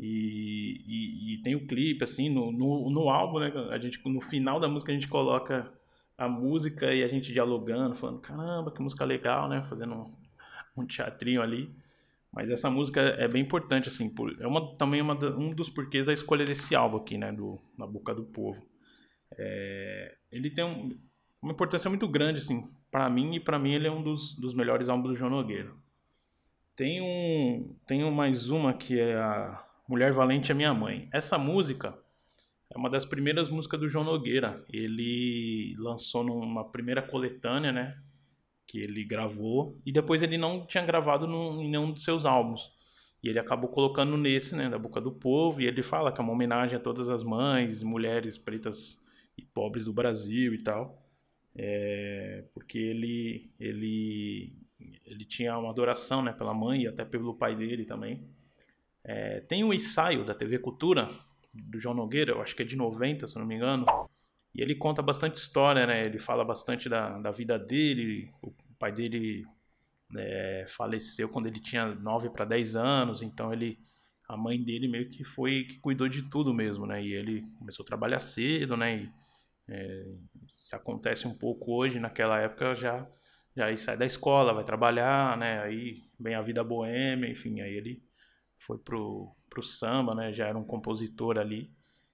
E, 0.00 0.80
e, 0.86 1.34
e, 1.34 1.42
tem 1.42 1.54
o 1.54 1.66
clipe, 1.66 2.02
assim, 2.02 2.30
no, 2.30 2.50
no, 2.50 2.88
no, 2.88 3.10
álbum, 3.10 3.40
né? 3.40 3.52
A 3.70 3.76
gente, 3.76 4.00
no 4.08 4.22
final 4.22 4.58
da 4.58 4.70
música 4.70 4.90
a 4.90 4.94
gente 4.94 5.06
coloca 5.06 5.70
a 6.16 6.26
música 6.30 6.90
e 6.94 7.04
a 7.04 7.08
gente 7.08 7.30
dialogando, 7.30 7.94
falando, 7.94 8.20
caramba, 8.20 8.70
que 8.70 8.80
música 8.80 9.04
legal, 9.04 9.50
né? 9.50 9.62
Fazendo 9.64 9.92
um, 9.92 10.12
um 10.78 10.86
teatrinho 10.86 11.42
ali. 11.42 11.76
Mas 12.32 12.48
essa 12.48 12.70
música 12.70 13.02
é 13.02 13.28
bem 13.28 13.42
importante, 13.42 13.90
assim, 13.90 14.08
por, 14.08 14.34
é 14.40 14.46
uma, 14.46 14.74
também 14.76 15.02
uma, 15.02 15.12
um 15.36 15.50
dos 15.50 15.68
porquês 15.68 16.06
da 16.06 16.14
escolha 16.14 16.46
desse 16.46 16.74
álbum 16.74 16.96
aqui, 16.96 17.18
né? 17.18 17.32
Do, 17.32 17.60
Na 17.76 17.86
Boca 17.86 18.14
do 18.14 18.24
Povo. 18.24 18.66
É, 19.32 20.16
ele 20.30 20.50
tem 20.50 20.64
um, 20.64 20.98
uma 21.42 21.52
importância 21.52 21.88
muito 21.88 22.08
grande, 22.08 22.40
assim, 22.40 22.68
para 22.90 23.08
mim, 23.10 23.34
e 23.34 23.40
para 23.40 23.58
mim 23.58 23.72
ele 23.72 23.86
é 23.86 23.90
um 23.90 24.02
dos, 24.02 24.34
dos 24.34 24.54
melhores 24.54 24.88
álbuns 24.88 25.10
do 25.10 25.16
João 25.16 25.30
Nogueira. 25.30 25.72
Tem 26.74 27.00
um, 27.00 27.74
tem 27.86 28.10
mais 28.10 28.50
uma 28.50 28.74
que 28.74 29.00
é 29.00 29.16
a 29.16 29.64
Mulher 29.88 30.12
Valente 30.12 30.50
é 30.50 30.54
Minha 30.54 30.74
Mãe. 30.74 31.08
Essa 31.12 31.38
música 31.38 31.96
é 32.70 32.76
uma 32.76 32.90
das 32.90 33.04
primeiras 33.04 33.48
músicas 33.48 33.78
do 33.80 33.88
João 33.88 34.04
Nogueira. 34.04 34.64
Ele 34.70 35.74
lançou 35.78 36.24
numa 36.24 36.64
primeira 36.70 37.00
coletânea, 37.00 37.72
né? 37.72 37.96
Que 38.66 38.78
ele 38.78 39.04
gravou. 39.04 39.80
E 39.86 39.92
depois 39.92 40.22
ele 40.22 40.36
não 40.36 40.66
tinha 40.66 40.84
gravado 40.84 41.26
num, 41.26 41.62
em 41.62 41.70
nenhum 41.70 41.92
dos 41.92 42.02
seus 42.02 42.26
álbuns. 42.26 42.70
E 43.22 43.28
ele 43.28 43.38
acabou 43.38 43.70
colocando 43.70 44.16
nesse, 44.16 44.56
né? 44.56 44.68
Da 44.68 44.78
Boca 44.78 45.00
do 45.00 45.12
Povo. 45.12 45.60
E 45.60 45.66
ele 45.66 45.82
fala 45.82 46.12
que 46.12 46.20
é 46.20 46.24
uma 46.24 46.32
homenagem 46.32 46.76
a 46.76 46.80
todas 46.80 47.08
as 47.08 47.22
mães, 47.22 47.82
mulheres 47.82 48.36
pretas 48.36 49.00
e 49.36 49.44
pobres 49.44 49.86
do 49.86 49.92
Brasil 49.92 50.54
e 50.54 50.62
tal. 50.62 51.02
É, 51.54 52.44
porque 52.52 52.78
ele, 52.78 53.50
ele, 53.58 54.52
ele 55.04 55.24
tinha 55.24 55.56
uma 55.58 55.70
adoração 55.70 56.22
né, 56.22 56.32
pela 56.32 56.52
mãe 56.52 56.82
e 56.82 56.86
até 56.86 57.04
pelo 57.04 57.34
pai 57.34 57.56
dele 57.56 57.84
também. 57.84 58.22
É, 59.02 59.40
tem 59.40 59.64
um 59.64 59.72
ensaio 59.72 60.24
da 60.24 60.34
TV 60.34 60.58
Cultura, 60.58 61.08
do 61.54 61.78
João 61.78 61.94
Nogueira, 61.94 62.32
eu 62.32 62.42
acho 62.42 62.54
que 62.54 62.62
é 62.62 62.66
de 62.66 62.76
90, 62.76 63.26
se 63.26 63.38
não 63.38 63.46
me 63.46 63.54
engano, 63.54 63.86
e 64.54 64.60
ele 64.60 64.74
conta 64.74 65.00
bastante 65.00 65.36
história, 65.36 65.86
né? 65.86 66.04
Ele 66.04 66.18
fala 66.18 66.44
bastante 66.44 66.88
da, 66.88 67.18
da 67.18 67.30
vida 67.30 67.58
dele, 67.58 68.30
o 68.42 68.52
pai 68.78 68.92
dele 68.92 69.46
é, 70.16 70.64
faleceu 70.68 71.28
quando 71.28 71.46
ele 71.46 71.60
tinha 71.60 71.94
9 71.94 72.30
para 72.30 72.44
10 72.44 72.76
anos, 72.76 73.22
então 73.22 73.52
ele 73.52 73.78
a 74.28 74.36
mãe 74.36 74.60
dele 74.60 74.88
meio 74.88 75.08
que 75.08 75.22
foi 75.22 75.64
que 75.64 75.78
cuidou 75.78 76.08
de 76.08 76.22
tudo 76.28 76.52
mesmo, 76.52 76.84
né? 76.84 77.02
E 77.02 77.12
ele 77.12 77.42
começou 77.58 77.84
a 77.84 77.86
trabalhar 77.86 78.20
cedo, 78.20 78.76
né? 78.76 78.96
E, 78.96 79.12
é, 79.68 80.06
se 80.48 80.74
acontece 80.74 81.26
um 81.26 81.34
pouco 81.34 81.72
hoje, 81.72 81.98
naquela 82.00 82.40
época 82.40 82.74
já 82.74 83.06
já 83.56 83.66
aí 83.66 83.78
sai 83.78 83.96
da 83.96 84.04
escola, 84.04 84.52
vai 84.52 84.64
trabalhar, 84.64 85.36
né? 85.38 85.62
Aí 85.62 86.04
vem 86.20 86.34
a 86.34 86.42
vida 86.42 86.62
boêmia, 86.62 87.30
enfim, 87.30 87.62
aí 87.62 87.74
ele 87.74 88.02
foi 88.58 88.76
pro, 88.76 89.34
pro 89.48 89.62
samba, 89.62 90.14
né? 90.14 90.30
Já 90.30 90.48
era 90.48 90.58
um 90.58 90.64
compositor 90.64 91.38
ali. 91.38 91.70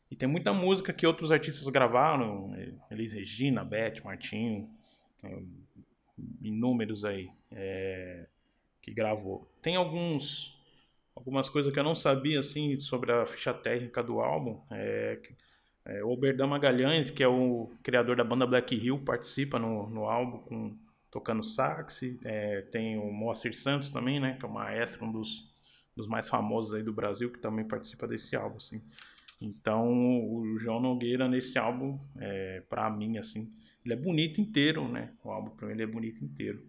E 0.08 0.14
tem 0.14 0.28
muita 0.28 0.52
música 0.52 0.92
que 0.92 1.06
outros 1.06 1.32
artistas 1.32 1.68
gravaram, 1.68 2.54
Elis 2.90 3.12
Regina, 3.12 3.64
Beth, 3.64 4.02
Martinho, 4.04 4.70
inúmeros 6.40 7.04
aí 7.04 7.30
é, 7.50 8.26
que 8.80 8.92
gravou. 8.92 9.50
Tem 9.60 9.74
alguns 9.74 10.60
algumas 11.14 11.48
coisas 11.48 11.72
que 11.72 11.78
eu 11.78 11.84
não 11.84 11.94
sabia 11.94 12.38
assim 12.38 12.78
sobre 12.78 13.12
a 13.12 13.26
ficha 13.26 13.52
técnica 13.52 14.02
do 14.02 14.20
álbum. 14.20 14.62
É, 14.70 15.20
é, 15.84 16.02
o 16.04 16.10
Oberdan 16.10 16.46
Magalhães, 16.46 17.10
que 17.10 17.22
é 17.22 17.28
o 17.28 17.70
criador 17.82 18.16
da 18.16 18.24
banda 18.24 18.46
Black 18.46 18.74
Hill, 18.74 18.98
participa 19.00 19.58
no, 19.58 19.88
no 19.88 20.04
álbum 20.04 20.38
com, 20.38 20.78
tocando 21.10 21.42
sax. 21.42 22.02
É, 22.24 22.62
tem 22.62 22.98
o 22.98 23.10
Moacir 23.12 23.54
Santos 23.56 23.90
também, 23.90 24.20
né, 24.20 24.36
que 24.38 24.44
é 24.44 24.48
o 24.48 24.52
maestro, 24.52 25.04
um 25.04 25.12
dos, 25.12 25.50
dos 25.96 26.06
mais 26.06 26.28
famosos 26.28 26.74
aí 26.74 26.82
do 26.82 26.92
Brasil, 26.92 27.30
que 27.30 27.38
também 27.38 27.64
participa 27.64 28.06
desse 28.06 28.36
álbum. 28.36 28.56
Assim. 28.56 28.80
Então, 29.40 29.90
o 30.24 30.56
João 30.58 30.80
Nogueira 30.80 31.28
nesse 31.28 31.58
álbum, 31.58 31.98
é, 32.18 32.62
para 32.68 32.88
mim, 32.88 33.18
assim, 33.18 33.52
ele 33.84 33.94
é 33.94 33.96
bonito 33.96 34.40
inteiro, 34.40 34.88
né? 34.88 35.10
O 35.24 35.30
álbum 35.30 35.50
para 35.50 35.66
mim 35.66 35.74
ele 35.74 35.82
é 35.82 35.86
bonito 35.86 36.24
inteiro. 36.24 36.64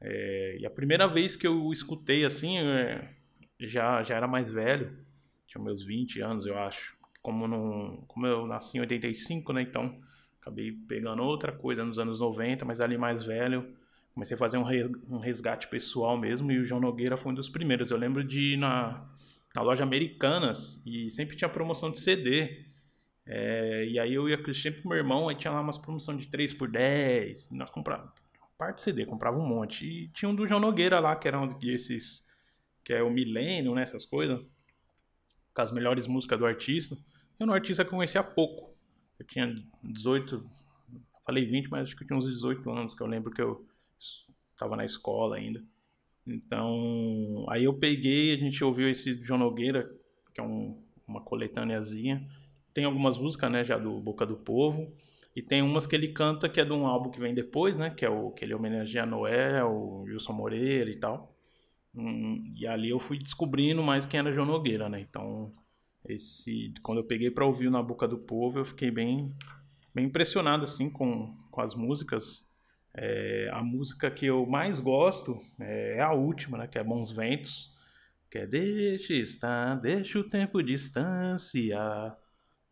É, 0.00 0.56
e 0.58 0.66
a 0.66 0.70
primeira 0.70 1.06
vez 1.06 1.36
que 1.36 1.46
eu 1.46 1.70
escutei 1.70 2.24
assim, 2.24 2.58
é, 2.58 3.10
já, 3.60 4.02
já 4.02 4.16
era 4.16 4.26
mais 4.26 4.50
velho, 4.50 4.96
tinha 5.46 5.62
meus 5.62 5.82
20 5.82 6.20
anos, 6.20 6.46
eu 6.46 6.58
acho. 6.58 6.96
Como, 7.24 7.48
não, 7.48 8.04
como 8.06 8.26
eu 8.26 8.46
nasci 8.46 8.76
em 8.76 8.80
85, 8.82 9.54
né? 9.54 9.62
Então 9.62 9.98
acabei 10.38 10.72
pegando 10.72 11.22
outra 11.22 11.50
coisa 11.50 11.82
nos 11.82 11.98
anos 11.98 12.20
90, 12.20 12.66
mas 12.66 12.82
ali 12.82 12.98
mais 12.98 13.22
velho. 13.22 13.74
Comecei 14.12 14.34
a 14.34 14.38
fazer 14.38 14.58
um 14.58 15.18
resgate 15.18 15.66
pessoal 15.68 16.18
mesmo 16.18 16.52
e 16.52 16.58
o 16.58 16.64
João 16.66 16.82
Nogueira 16.82 17.16
foi 17.16 17.32
um 17.32 17.34
dos 17.34 17.48
primeiros. 17.48 17.90
Eu 17.90 17.96
lembro 17.96 18.22
de 18.22 18.52
ir 18.52 18.56
na, 18.58 19.08
na 19.56 19.62
loja 19.62 19.82
Americanas 19.82 20.82
e 20.84 21.08
sempre 21.08 21.34
tinha 21.34 21.48
promoção 21.48 21.90
de 21.90 21.98
CD. 21.98 22.66
É, 23.24 23.86
e 23.86 23.98
aí 23.98 24.12
eu 24.12 24.28
ia 24.28 24.38
sempre 24.52 24.82
com 24.82 24.90
meu 24.90 24.98
irmão, 24.98 25.30
aí 25.30 25.34
tinha 25.34 25.50
lá 25.50 25.62
umas 25.62 25.78
promoções 25.78 26.20
de 26.20 26.26
3 26.26 26.52
por 26.52 26.68
10. 26.68 27.52
Nós 27.52 27.70
parte 28.58 28.82
CD, 28.82 29.06
comprava 29.06 29.38
um 29.38 29.48
monte. 29.48 29.86
E 29.86 30.08
tinha 30.08 30.28
um 30.28 30.34
do 30.34 30.46
João 30.46 30.60
Nogueira 30.60 31.00
lá, 31.00 31.16
que 31.16 31.26
era 31.26 31.40
um 31.40 31.48
desses 31.48 32.22
que 32.84 32.92
é 32.92 33.02
o 33.02 33.10
milênio, 33.10 33.74
né, 33.74 33.82
essas 33.82 34.04
coisas, 34.04 34.44
com 35.54 35.62
as 35.62 35.70
melhores 35.70 36.06
músicas 36.06 36.38
do 36.38 36.46
artista. 36.46 36.96
Eu 37.38 37.46
no 37.46 37.52
artista 37.52 37.84
conheci 37.84 38.18
há 38.18 38.22
pouco. 38.22 38.74
Eu 39.18 39.26
tinha 39.26 39.54
18, 39.82 40.44
falei 41.24 41.44
20, 41.44 41.68
mas 41.70 41.82
acho 41.82 41.96
que 41.96 42.02
eu 42.02 42.06
tinha 42.06 42.18
uns 42.18 42.26
18 42.26 42.68
anos, 42.70 42.94
que 42.94 43.02
eu 43.02 43.06
lembro 43.06 43.30
que 43.30 43.40
eu 43.40 43.64
estava 44.52 44.76
na 44.76 44.84
escola 44.84 45.36
ainda. 45.36 45.62
Então, 46.26 47.44
aí 47.48 47.64
eu 47.64 47.74
peguei, 47.74 48.34
a 48.34 48.38
gente 48.38 48.64
ouviu 48.64 48.88
esse 48.88 49.22
João 49.22 49.38
Nogueira, 49.38 49.88
que 50.32 50.40
é 50.40 50.44
um, 50.44 50.82
uma 51.06 51.20
coletâneazinha. 51.20 52.26
Tem 52.72 52.84
algumas 52.84 53.16
músicas, 53.16 53.50
né, 53.52 53.62
já 53.62 53.78
do 53.78 54.00
Boca 54.00 54.26
do 54.26 54.36
Povo. 54.36 54.92
E 55.36 55.42
tem 55.42 55.62
umas 55.62 55.86
que 55.86 55.96
ele 55.96 56.08
canta 56.08 56.48
que 56.48 56.60
é 56.60 56.64
de 56.64 56.72
um 56.72 56.86
álbum 56.86 57.10
que 57.10 57.18
vem 57.18 57.34
depois, 57.34 57.76
né? 57.76 57.90
Que 57.90 58.04
é 58.04 58.08
o 58.08 58.30
que 58.30 58.44
ele 58.44 58.54
homenageia 58.54 59.04
o 59.66 60.02
Wilson 60.02 60.32
Moreira 60.32 60.88
e 60.88 60.96
tal. 60.96 61.33
Hum, 61.96 62.52
e 62.56 62.66
ali 62.66 62.90
eu 62.90 62.98
fui 62.98 63.18
descobrindo 63.18 63.82
mais 63.82 64.04
quem 64.04 64.18
era 64.18 64.32
João 64.32 64.46
Nogueira, 64.46 64.88
né? 64.88 65.00
Então, 65.00 65.52
esse, 66.08 66.72
quando 66.82 66.98
eu 66.98 67.04
peguei 67.04 67.30
para 67.30 67.46
ouvir 67.46 67.70
Na 67.70 67.82
Boca 67.82 68.06
do 68.08 68.18
Povo, 68.18 68.58
eu 68.58 68.64
fiquei 68.64 68.90
bem, 68.90 69.32
bem 69.94 70.06
impressionado, 70.06 70.64
assim, 70.64 70.90
com, 70.90 71.34
com 71.50 71.60
as 71.60 71.74
músicas. 71.74 72.46
É, 72.92 73.48
a 73.52 73.62
música 73.62 74.10
que 74.10 74.26
eu 74.26 74.46
mais 74.46 74.78
gosto 74.80 75.40
é, 75.58 75.96
é 75.98 76.00
a 76.00 76.12
última, 76.12 76.58
né? 76.58 76.66
Que 76.66 76.78
é 76.78 76.84
Bons 76.84 77.10
Ventos. 77.10 77.72
Que 78.30 78.38
é 78.38 78.46
Deixa 78.46 79.14
estar, 79.14 79.76
deixa 79.76 80.18
o 80.18 80.24
tempo 80.24 80.62
distanciar. 80.62 82.18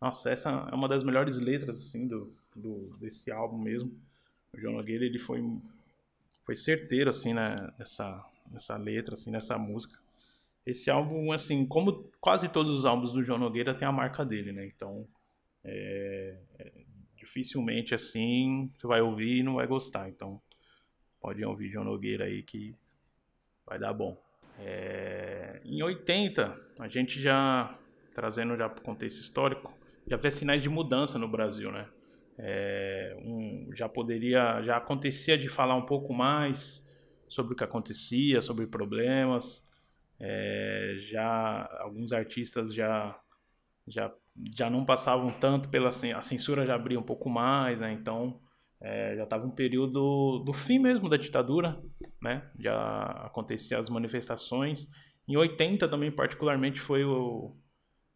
Nossa, 0.01 0.31
essa 0.31 0.51
é 0.51 0.75
uma 0.75 0.89
das 0.89 1.05
melhores 1.05 1.39
letras, 1.39 1.79
assim, 1.79 2.09
do, 2.09 2.35
do, 2.57 2.97
desse 2.99 3.31
álbum 3.31 3.59
mesmo. 3.59 3.97
O 4.53 4.61
João 4.61 4.75
Nogueira, 4.75 5.05
ele 5.05 5.19
foi, 5.19 5.41
foi 6.45 6.57
certeiro, 6.57 7.09
assim, 7.09 7.33
né, 7.33 7.73
nessa, 7.79 8.25
nessa 8.53 8.77
letra, 8.77 9.15
assim, 9.15 9.31
nessa 9.31 9.57
música. 9.59 9.99
Esse 10.65 10.91
álbum, 10.91 11.33
assim, 11.33 11.67
como 11.67 12.11
quase 12.21 12.49
todos 12.49 12.79
os 12.79 12.85
álbuns 12.85 13.13
do 13.13 13.23
João 13.23 13.39
Nogueira, 13.39 13.75
tem 13.75 13.87
a 13.87 13.93
marca 13.93 14.25
dele, 14.25 14.53
né? 14.53 14.67
Então, 14.67 15.07
é, 15.65 16.39
é, 16.59 16.73
dificilmente, 17.17 17.95
assim, 17.95 18.71
você 18.77 18.87
vai 18.87 19.01
ouvir 19.01 19.39
e 19.39 19.43
não 19.43 19.55
vai 19.55 19.67
gostar. 19.67 20.09
Então, 20.09 20.41
pode 21.21 21.45
ouvir 21.45 21.69
João 21.69 21.85
Nogueira 21.85 22.27
aí 22.27 22.43
que 22.43 22.75
vai 23.67 23.79
dar 23.79 23.93
bom. 23.93 24.17
É, 24.59 25.61
em 25.65 25.83
80, 25.83 26.61
a 26.79 26.89
gente 26.89 27.21
já, 27.21 27.77
trazendo 28.15 28.57
já 28.57 28.69
para 28.69 28.81
o 28.81 28.85
contexto 28.85 29.21
histórico, 29.21 29.77
já 30.07 30.17
vê 30.17 30.31
sinais 30.31 30.63
de 30.63 30.69
mudança 30.69 31.19
no 31.19 31.29
Brasil, 31.29 31.73
né? 31.73 31.89
É, 32.39 33.17
um, 33.19 33.71
já 33.75 33.89
poderia, 33.89 34.63
já 34.63 34.77
acontecia 34.77 35.37
de 35.37 35.49
falar 35.49 35.75
um 35.75 35.87
pouco 35.87 36.13
mais 36.13 36.85
sobre 37.33 37.55
o 37.55 37.57
que 37.57 37.65
acontecia, 37.65 38.43
sobre 38.43 38.67
problemas. 38.67 39.63
É, 40.21 40.95
já 40.99 41.67
alguns 41.81 42.13
artistas 42.13 42.75
já, 42.75 43.19
já, 43.89 44.13
já 44.55 44.69
não 44.69 44.85
passavam 44.85 45.31
tanto 45.41 45.71
pela 45.71 45.89
a 45.89 46.23
censura 46.23 46.67
já 46.67 46.75
abria 46.75 47.01
um 47.01 47.03
pouco 47.03 47.31
mais, 47.31 47.81
né? 47.81 47.91
Então 47.91 48.39
é, 48.79 49.17
já 49.17 49.25
estava 49.25 49.47
um 49.47 49.51
período 49.51 50.41
do 50.41 50.53
fim 50.53 50.79
mesmo 50.79 51.09
da 51.09 51.17
ditadura, 51.17 51.83
né? 52.21 52.51
Já 52.59 53.05
aconteciam 53.25 53.81
as 53.81 53.89
manifestações. 53.89 54.87
Em 55.27 55.35
80 55.35 55.89
também 55.89 56.13
particularmente 56.13 56.81
foi 56.81 57.03
o 57.03 57.57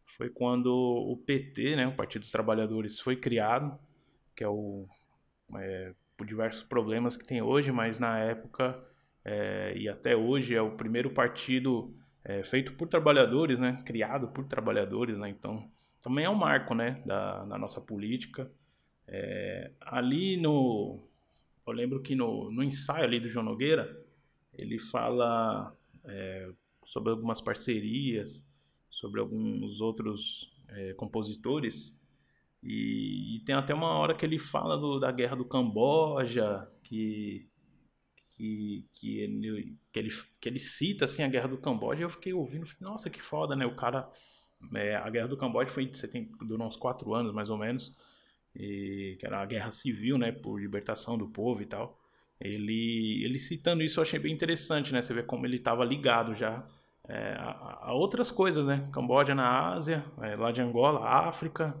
foi 0.05 0.29
quando 0.29 0.67
o 0.67 1.17
PT, 1.17 1.75
né, 1.75 1.85
o 1.85 1.95
Partido 1.95 2.21
dos 2.21 2.31
Trabalhadores, 2.31 2.97
foi 2.97 3.17
criado 3.17 3.77
que 4.35 4.43
é 4.43 4.47
o 4.47 4.87
é, 5.55 5.93
por 6.15 6.27
diversos 6.27 6.61
problemas 6.61 7.17
que 7.17 7.25
tem 7.25 7.41
hoje, 7.41 7.71
mas 7.71 7.97
na 7.97 8.19
época 8.19 8.79
é, 9.27 9.73
e 9.77 9.89
até 9.89 10.15
hoje 10.15 10.55
é 10.55 10.61
o 10.61 10.77
primeiro 10.77 11.09
partido 11.09 11.93
é, 12.23 12.41
feito 12.43 12.71
por 12.73 12.87
trabalhadores, 12.87 13.59
né, 13.59 13.77
criado 13.85 14.29
por 14.29 14.45
trabalhadores, 14.45 15.17
né, 15.17 15.29
então 15.29 15.69
também 16.01 16.23
é 16.23 16.29
um 16.29 16.35
marco, 16.35 16.73
né, 16.73 17.03
da, 17.05 17.57
nossa 17.57 17.81
política. 17.81 18.49
É, 19.05 19.71
ali 19.81 20.37
no, 20.37 21.03
eu 21.65 21.73
lembro 21.73 22.01
que 22.01 22.15
no, 22.15 22.49
no 22.49 22.63
ensaio 22.63 23.03
ali 23.03 23.19
do 23.19 23.27
João 23.27 23.43
Nogueira 23.43 24.01
ele 24.53 24.79
fala 24.79 25.75
é, 26.05 26.49
sobre 26.85 27.11
algumas 27.11 27.41
parcerias, 27.41 28.47
sobre 28.89 29.19
alguns 29.19 29.81
outros 29.81 30.57
é, 30.69 30.93
compositores. 30.93 31.99
E, 32.63 33.35
e, 33.35 33.39
tem 33.41 33.55
até 33.55 33.73
uma 33.73 33.89
hora 33.89 34.15
que 34.15 34.25
ele 34.25 34.39
fala 34.39 34.77
do, 34.77 34.99
da 34.99 35.11
guerra 35.11 35.35
do 35.35 35.45
Camboja, 35.45 36.65
que, 36.81 37.45
que, 38.37 38.85
que, 38.93 39.19
ele, 39.19 39.75
que, 39.91 39.99
ele, 39.99 40.09
que 40.39 40.47
ele 40.47 40.59
cita 40.59 41.05
assim, 41.05 41.23
a 41.23 41.27
guerra 41.27 41.47
do 41.47 41.57
Camboja, 41.57 42.03
eu 42.03 42.09
fiquei 42.09 42.33
ouvindo, 42.33 42.67
nossa, 42.79 43.09
que 43.09 43.21
foda, 43.21 43.55
né? 43.55 43.65
O 43.65 43.75
cara. 43.75 44.07
É, 44.75 44.95
a 44.95 45.09
guerra 45.09 45.27
do 45.27 45.37
Camboja 45.37 45.69
foi 45.69 45.91
durou 46.41 46.67
uns 46.67 46.75
quatro 46.75 47.13
anos, 47.13 47.31
mais 47.33 47.49
ou 47.49 47.57
menos, 47.57 47.95
e, 48.55 49.15
que 49.19 49.25
era 49.25 49.41
a 49.41 49.45
guerra 49.45 49.71
civil, 49.71 50.17
né? 50.17 50.31
Por 50.31 50.61
libertação 50.61 51.17
do 51.17 51.27
povo 51.27 51.63
e 51.63 51.65
tal. 51.65 51.99
Ele, 52.39 53.23
ele 53.25 53.39
citando 53.39 53.83
isso 53.83 53.99
eu 53.99 54.03
achei 54.03 54.19
bem 54.19 54.33
interessante, 54.33 54.93
né? 54.93 55.01
Você 55.01 55.13
vê 55.13 55.23
como 55.23 55.45
ele 55.47 55.57
estava 55.57 55.83
ligado 55.83 56.35
já 56.35 56.63
é, 57.07 57.33
a, 57.39 57.79
a, 57.81 57.93
outras 57.93 58.29
coisas, 58.29 58.67
né? 58.67 58.87
Camboja 58.91 59.33
na 59.33 59.73
Ásia, 59.73 60.05
é, 60.21 60.35
lá 60.35 60.51
de 60.51 60.61
Angola, 60.61 61.07
África 61.07 61.75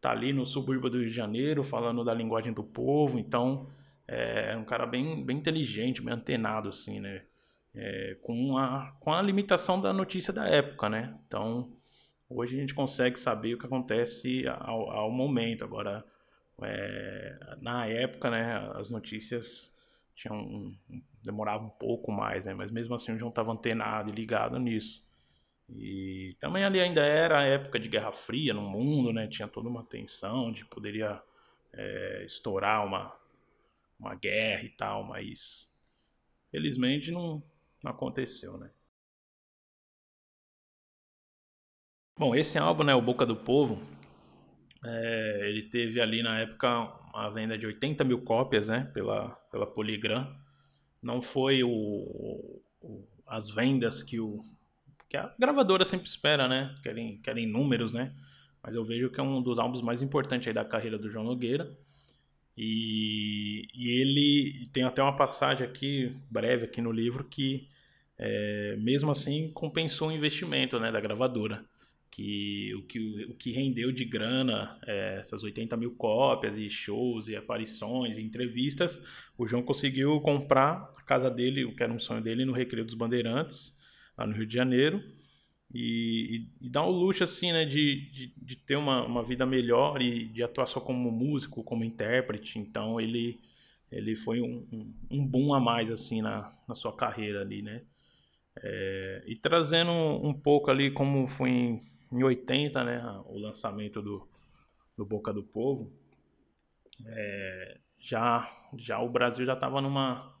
tá 0.00 0.12
ali 0.12 0.32
no 0.32 0.46
subúrbio 0.46 0.88
do 0.88 0.98
Rio 0.98 1.08
de 1.08 1.14
Janeiro, 1.14 1.64
falando 1.64 2.04
da 2.04 2.14
linguagem 2.14 2.52
do 2.52 2.62
povo, 2.62 3.18
então 3.18 3.66
é 4.08 4.56
um 4.56 4.64
cara 4.64 4.86
bem, 4.86 5.24
bem 5.24 5.36
inteligente, 5.38 6.02
bem 6.02 6.14
antenado, 6.14 6.68
assim, 6.68 7.00
né? 7.00 7.22
É, 7.74 8.16
com, 8.22 8.56
a, 8.56 8.96
com 9.00 9.12
a 9.12 9.20
limitação 9.20 9.80
da 9.80 9.92
notícia 9.92 10.32
da 10.32 10.46
época, 10.46 10.88
né? 10.88 11.18
Então, 11.26 11.72
hoje 12.28 12.56
a 12.56 12.60
gente 12.60 12.74
consegue 12.74 13.18
saber 13.18 13.54
o 13.54 13.58
que 13.58 13.66
acontece 13.66 14.46
ao, 14.48 14.90
ao 14.90 15.10
momento. 15.10 15.64
Agora, 15.64 16.04
é, 16.62 17.56
na 17.60 17.86
época, 17.86 18.30
né, 18.30 18.72
as 18.74 18.88
notícias 18.88 19.74
tinham 20.14 20.72
demoravam 21.22 21.66
um 21.66 21.70
pouco 21.70 22.10
mais, 22.10 22.46
né? 22.46 22.54
Mas 22.54 22.70
mesmo 22.70 22.94
assim, 22.94 23.12
o 23.12 23.18
João 23.18 23.28
estava 23.28 23.52
antenado 23.52 24.10
e 24.10 24.14
ligado 24.14 24.58
nisso. 24.58 25.04
E 25.68 26.36
também 26.38 26.64
ali 26.64 26.80
ainda 26.80 27.02
era 27.02 27.40
a 27.40 27.44
época 27.44 27.78
de 27.78 27.88
Guerra 27.88 28.12
Fria 28.12 28.54
no 28.54 28.62
mundo, 28.62 29.12
né? 29.12 29.26
Tinha 29.26 29.48
toda 29.48 29.68
uma 29.68 29.84
tensão 29.84 30.52
de 30.52 30.64
poderia 30.64 31.20
é, 31.72 32.22
estourar 32.24 32.86
uma, 32.86 33.12
uma 33.98 34.14
guerra 34.14 34.62
e 34.62 34.70
tal, 34.70 35.04
mas 35.04 35.70
felizmente 36.50 37.10
não, 37.10 37.42
não 37.82 37.90
aconteceu, 37.90 38.56
né? 38.58 38.70
Bom, 42.18 42.34
esse 42.34 42.58
álbum, 42.58 42.82
né, 42.82 42.94
O 42.94 43.02
Boca 43.02 43.26
do 43.26 43.36
Povo, 43.36 43.82
é, 44.82 45.48
ele 45.48 45.64
teve 45.64 46.00
ali 46.00 46.22
na 46.22 46.40
época 46.40 46.80
uma 47.12 47.28
venda 47.30 47.58
de 47.58 47.66
80 47.66 48.04
mil 48.04 48.24
cópias, 48.24 48.68
né, 48.68 48.90
pela, 48.94 49.30
pela 49.50 49.66
Polygram. 49.66 50.34
Não 51.02 51.20
foi 51.20 51.62
o, 51.62 51.68
o 52.80 53.06
as 53.26 53.50
vendas 53.50 54.02
que 54.02 54.20
o, 54.20 54.40
que 55.08 55.16
a 55.16 55.34
gravadora 55.38 55.84
sempre 55.84 56.06
espera, 56.06 56.46
né? 56.48 56.74
Querem, 56.82 57.20
querem 57.20 57.46
números, 57.46 57.92
né? 57.92 58.14
Mas 58.62 58.74
eu 58.74 58.84
vejo 58.84 59.10
que 59.10 59.20
é 59.20 59.22
um 59.22 59.42
dos 59.42 59.58
álbuns 59.58 59.82
mais 59.82 60.00
importantes 60.02 60.48
aí 60.48 60.54
da 60.54 60.64
carreira 60.64 60.98
do 60.98 61.10
João 61.10 61.24
Nogueira. 61.24 61.76
E, 62.56 63.68
e 63.74 63.90
ele 64.00 64.66
tem 64.72 64.82
até 64.82 65.02
uma 65.02 65.14
passagem 65.14 65.66
aqui, 65.66 66.16
breve 66.30 66.64
aqui 66.64 66.80
no 66.80 66.90
livro, 66.90 67.24
que 67.24 67.68
é, 68.18 68.76
mesmo 68.78 69.10
assim 69.10 69.50
compensou 69.52 70.08
o 70.08 70.12
investimento 70.12 70.80
né, 70.80 70.90
da 70.90 71.00
gravadora. 71.00 71.64
Que 72.10 72.74
o, 72.74 72.82
que 72.84 73.26
o 73.28 73.34
que 73.34 73.52
rendeu 73.52 73.92
de 73.92 74.04
grana, 74.06 74.78
é, 74.86 75.18
essas 75.20 75.42
80 75.42 75.76
mil 75.76 75.94
cópias 75.96 76.56
e 76.56 76.70
shows 76.70 77.28
e 77.28 77.36
aparições 77.36 78.16
e 78.16 78.22
entrevistas, 78.22 78.98
o 79.36 79.46
João 79.46 79.62
conseguiu 79.62 80.18
comprar 80.20 80.90
a 80.96 81.02
casa 81.02 81.30
dele, 81.30 81.66
o 81.66 81.74
que 81.74 81.82
era 81.82 81.92
um 81.92 81.98
sonho 81.98 82.22
dele, 82.22 82.46
no 82.46 82.52
Recreio 82.52 82.86
dos 82.86 82.94
Bandeirantes, 82.94 83.76
lá 84.16 84.26
no 84.26 84.32
Rio 84.32 84.46
de 84.46 84.54
Janeiro. 84.54 85.02
E, 85.72 86.48
e, 86.60 86.66
e 86.66 86.68
dá 86.70 86.82
o 86.82 86.90
luxo, 86.90 87.24
assim, 87.24 87.52
né, 87.52 87.64
de, 87.64 88.10
de, 88.10 88.32
de, 88.36 88.56
ter 88.56 88.76
uma, 88.76 89.04
uma 89.04 89.22
vida 89.22 89.44
melhor 89.44 90.00
e 90.00 90.26
de 90.26 90.42
atuar 90.42 90.66
só 90.66 90.80
como 90.80 91.10
músico, 91.10 91.62
como 91.64 91.84
intérprete. 91.84 92.58
Então, 92.58 93.00
ele, 93.00 93.40
ele 93.90 94.14
foi 94.14 94.40
um, 94.40 94.66
um, 94.72 94.94
um 95.10 95.26
boom 95.26 95.52
a 95.52 95.60
mais, 95.60 95.90
assim, 95.90 96.22
na, 96.22 96.52
na 96.68 96.74
sua 96.74 96.94
carreira 96.94 97.40
ali, 97.40 97.62
né. 97.62 97.82
É, 98.62 99.22
e 99.26 99.36
trazendo 99.36 99.90
um 99.90 100.32
pouco 100.32 100.70
ali 100.70 100.90
como 100.90 101.28
foi 101.28 101.50
em, 101.50 101.82
em 102.10 102.22
80, 102.22 102.84
né, 102.84 103.22
o 103.26 103.38
lançamento 103.38 104.00
do, 104.00 104.26
do 104.96 105.04
Boca 105.04 105.32
do 105.32 105.42
Povo, 105.42 105.92
é, 107.04 107.78
já, 107.98 108.50
já 108.78 108.98
o 109.00 109.10
Brasil 109.10 109.44
já 109.44 109.52
estava 109.52 109.82
numa 109.82 110.34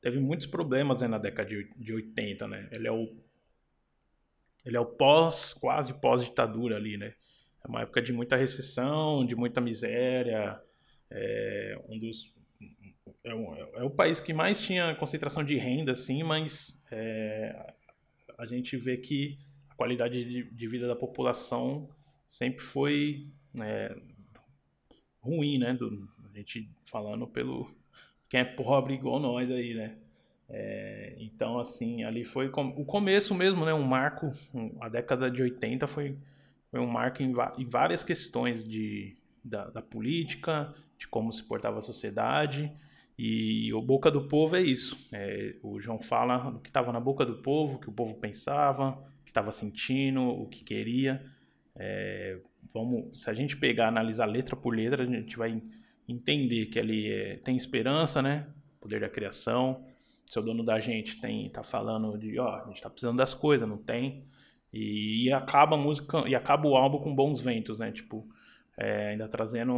teve 0.00 0.18
muitos 0.18 0.46
problemas 0.46 1.02
né, 1.02 1.08
na 1.08 1.18
década 1.18 1.48
de, 1.48 1.70
de 1.76 1.92
80, 1.92 2.48
né? 2.48 2.68
Ele 2.72 2.88
é 2.88 2.92
o 2.92 3.08
ele 4.64 4.76
é 4.76 4.80
o 4.80 4.86
pós, 4.86 5.54
quase 5.54 5.94
pós-ditadura 6.00 6.76
ali, 6.76 6.96
né? 6.96 7.14
É 7.64 7.68
uma 7.68 7.82
época 7.82 8.00
de 8.00 8.12
muita 8.12 8.36
recessão, 8.36 9.24
de 9.24 9.36
muita 9.36 9.60
miséria. 9.60 10.60
É 11.10 11.78
um 11.88 11.98
dos 11.98 12.34
é, 13.24 13.34
um, 13.34 13.54
é 13.74 13.82
o 13.82 13.90
país 13.90 14.20
que 14.20 14.32
mais 14.32 14.60
tinha 14.60 14.94
concentração 14.94 15.44
de 15.44 15.56
renda, 15.56 15.92
assim, 15.92 16.22
mas 16.22 16.82
é, 16.90 17.74
a 18.38 18.46
gente 18.46 18.76
vê 18.76 18.96
que 18.96 19.38
a 19.68 19.74
qualidade 19.74 20.24
de, 20.24 20.50
de 20.50 20.68
vida 20.68 20.86
da 20.86 20.96
população 20.96 21.88
sempre 22.26 22.62
foi 22.64 23.28
é, 23.60 23.94
ruim, 25.20 25.58
né? 25.58 25.74
Do, 25.74 26.08
a 26.24 26.38
gente 26.38 26.70
falando 26.84 27.26
pelo 27.26 27.70
quem 28.28 28.40
é 28.40 28.44
pobre 28.44 28.94
igual 28.94 29.18
nós 29.18 29.50
aí, 29.50 29.74
né? 29.74 29.98
É, 30.52 31.14
então, 31.18 31.60
assim, 31.60 32.02
ali 32.02 32.24
foi 32.24 32.48
o 32.48 32.84
começo 32.84 33.34
mesmo, 33.34 33.64
né? 33.64 33.72
Um 33.72 33.84
marco, 33.84 34.32
um, 34.52 34.76
a 34.80 34.88
década 34.88 35.30
de 35.30 35.40
80 35.42 35.86
foi, 35.86 36.16
foi 36.70 36.80
um 36.80 36.88
marco 36.88 37.22
em, 37.22 37.32
em 37.56 37.64
várias 37.64 38.02
questões 38.02 38.64
de, 38.64 39.16
da, 39.44 39.70
da, 39.70 39.80
política, 39.80 40.74
de 40.98 41.06
como 41.06 41.32
se 41.32 41.42
portava 41.44 41.78
a 41.78 41.82
sociedade. 41.82 42.72
E 43.16 43.72
o 43.72 43.80
Boca 43.80 44.10
do 44.10 44.26
Povo 44.26 44.56
é 44.56 44.60
isso. 44.60 45.08
É, 45.12 45.54
o 45.62 45.78
João 45.78 46.00
fala 46.00 46.50
do 46.50 46.58
que 46.58 46.68
estava 46.68 46.92
na 46.92 46.98
boca 46.98 47.24
do 47.24 47.36
povo, 47.36 47.74
o 47.76 47.78
que 47.78 47.88
o 47.88 47.92
povo 47.92 48.14
pensava, 48.14 48.90
o 49.20 49.24
que 49.24 49.30
estava 49.30 49.52
sentindo, 49.52 50.22
o 50.22 50.48
que 50.48 50.64
queria. 50.64 51.24
É, 51.76 52.38
vamos, 52.72 53.22
se 53.22 53.30
a 53.30 53.34
gente 53.34 53.56
pegar, 53.56 53.88
analisar 53.88 54.24
letra 54.24 54.56
por 54.56 54.74
letra, 54.74 55.02
a 55.02 55.06
gente 55.06 55.36
vai 55.36 55.62
entender 56.08 56.66
que 56.66 56.78
ali 56.78 57.12
é, 57.12 57.36
tem 57.36 57.56
esperança, 57.56 58.20
né? 58.20 58.46
Poder 58.80 59.00
da 59.00 59.08
criação. 59.08 59.84
Se 60.30 60.38
o 60.38 60.42
dono 60.42 60.62
da 60.62 60.78
gente 60.78 61.20
tem, 61.20 61.50
tá 61.50 61.60
falando 61.60 62.16
de, 62.16 62.38
ó, 62.38 62.62
a 62.62 62.68
gente 62.68 62.80
tá 62.80 62.88
precisando 62.88 63.16
das 63.16 63.34
coisas, 63.34 63.68
não 63.68 63.76
tem. 63.76 64.22
E, 64.72 65.24
e 65.24 65.32
acaba 65.32 65.74
a 65.74 65.76
música, 65.76 66.22
e 66.28 66.36
acaba 66.36 66.68
o 66.68 66.76
álbum 66.76 66.98
com 66.98 67.12
bons 67.12 67.40
ventos, 67.40 67.80
né? 67.80 67.90
Tipo, 67.90 68.24
é, 68.76 69.08
ainda 69.08 69.26
trazendo 69.26 69.74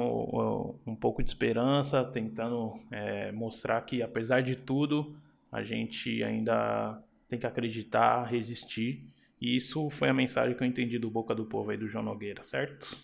um 0.86 0.94
pouco 0.94 1.22
de 1.22 1.30
esperança, 1.30 2.04
tentando 2.04 2.74
é, 2.90 3.32
mostrar 3.32 3.80
que, 3.80 4.02
apesar 4.02 4.42
de 4.42 4.54
tudo, 4.54 5.16
a 5.50 5.62
gente 5.62 6.22
ainda 6.22 7.02
tem 7.26 7.38
que 7.38 7.46
acreditar, 7.46 8.24
resistir. 8.24 9.08
E 9.40 9.56
isso 9.56 9.88
foi 9.88 10.10
a 10.10 10.14
mensagem 10.14 10.54
que 10.54 10.62
eu 10.62 10.68
entendi 10.68 10.98
do 10.98 11.10
Boca 11.10 11.34
do 11.34 11.46
Povo 11.46 11.70
aí 11.70 11.78
do 11.78 11.88
João 11.88 12.04
Nogueira, 12.04 12.42
certo? 12.42 12.94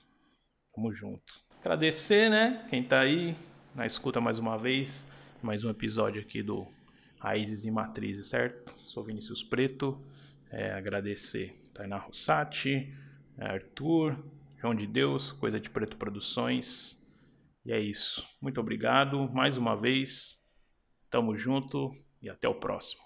Tamo 0.74 0.92
junto. 0.92 1.40
Agradecer, 1.62 2.28
né? 2.28 2.66
Quem 2.68 2.82
tá 2.82 3.00
aí 3.00 3.34
na 3.74 3.86
escuta 3.86 4.20
mais 4.20 4.38
uma 4.38 4.58
vez, 4.58 5.08
mais 5.42 5.64
um 5.64 5.70
episódio 5.70 6.20
aqui 6.20 6.42
do 6.42 6.76
Raízes 7.18 7.64
e 7.64 7.70
Matrizes, 7.70 8.28
certo? 8.28 8.74
Sou 8.86 9.04
Vinícius 9.04 9.42
Preto. 9.42 10.00
É, 10.50 10.72
agradecer 10.72 11.60
Tainá 11.74 11.98
Rossati, 11.98 12.94
Arthur, 13.36 14.16
João 14.56 14.74
de 14.74 14.86
Deus, 14.86 15.32
Coisa 15.32 15.60
de 15.60 15.68
Preto 15.70 15.96
Produções. 15.96 16.98
E 17.64 17.72
é 17.72 17.80
isso. 17.80 18.24
Muito 18.40 18.60
obrigado 18.60 19.28
mais 19.32 19.56
uma 19.56 19.76
vez. 19.76 20.38
Tamo 21.10 21.36
junto 21.36 21.90
e 22.22 22.28
até 22.28 22.48
o 22.48 22.54
próximo. 22.54 23.02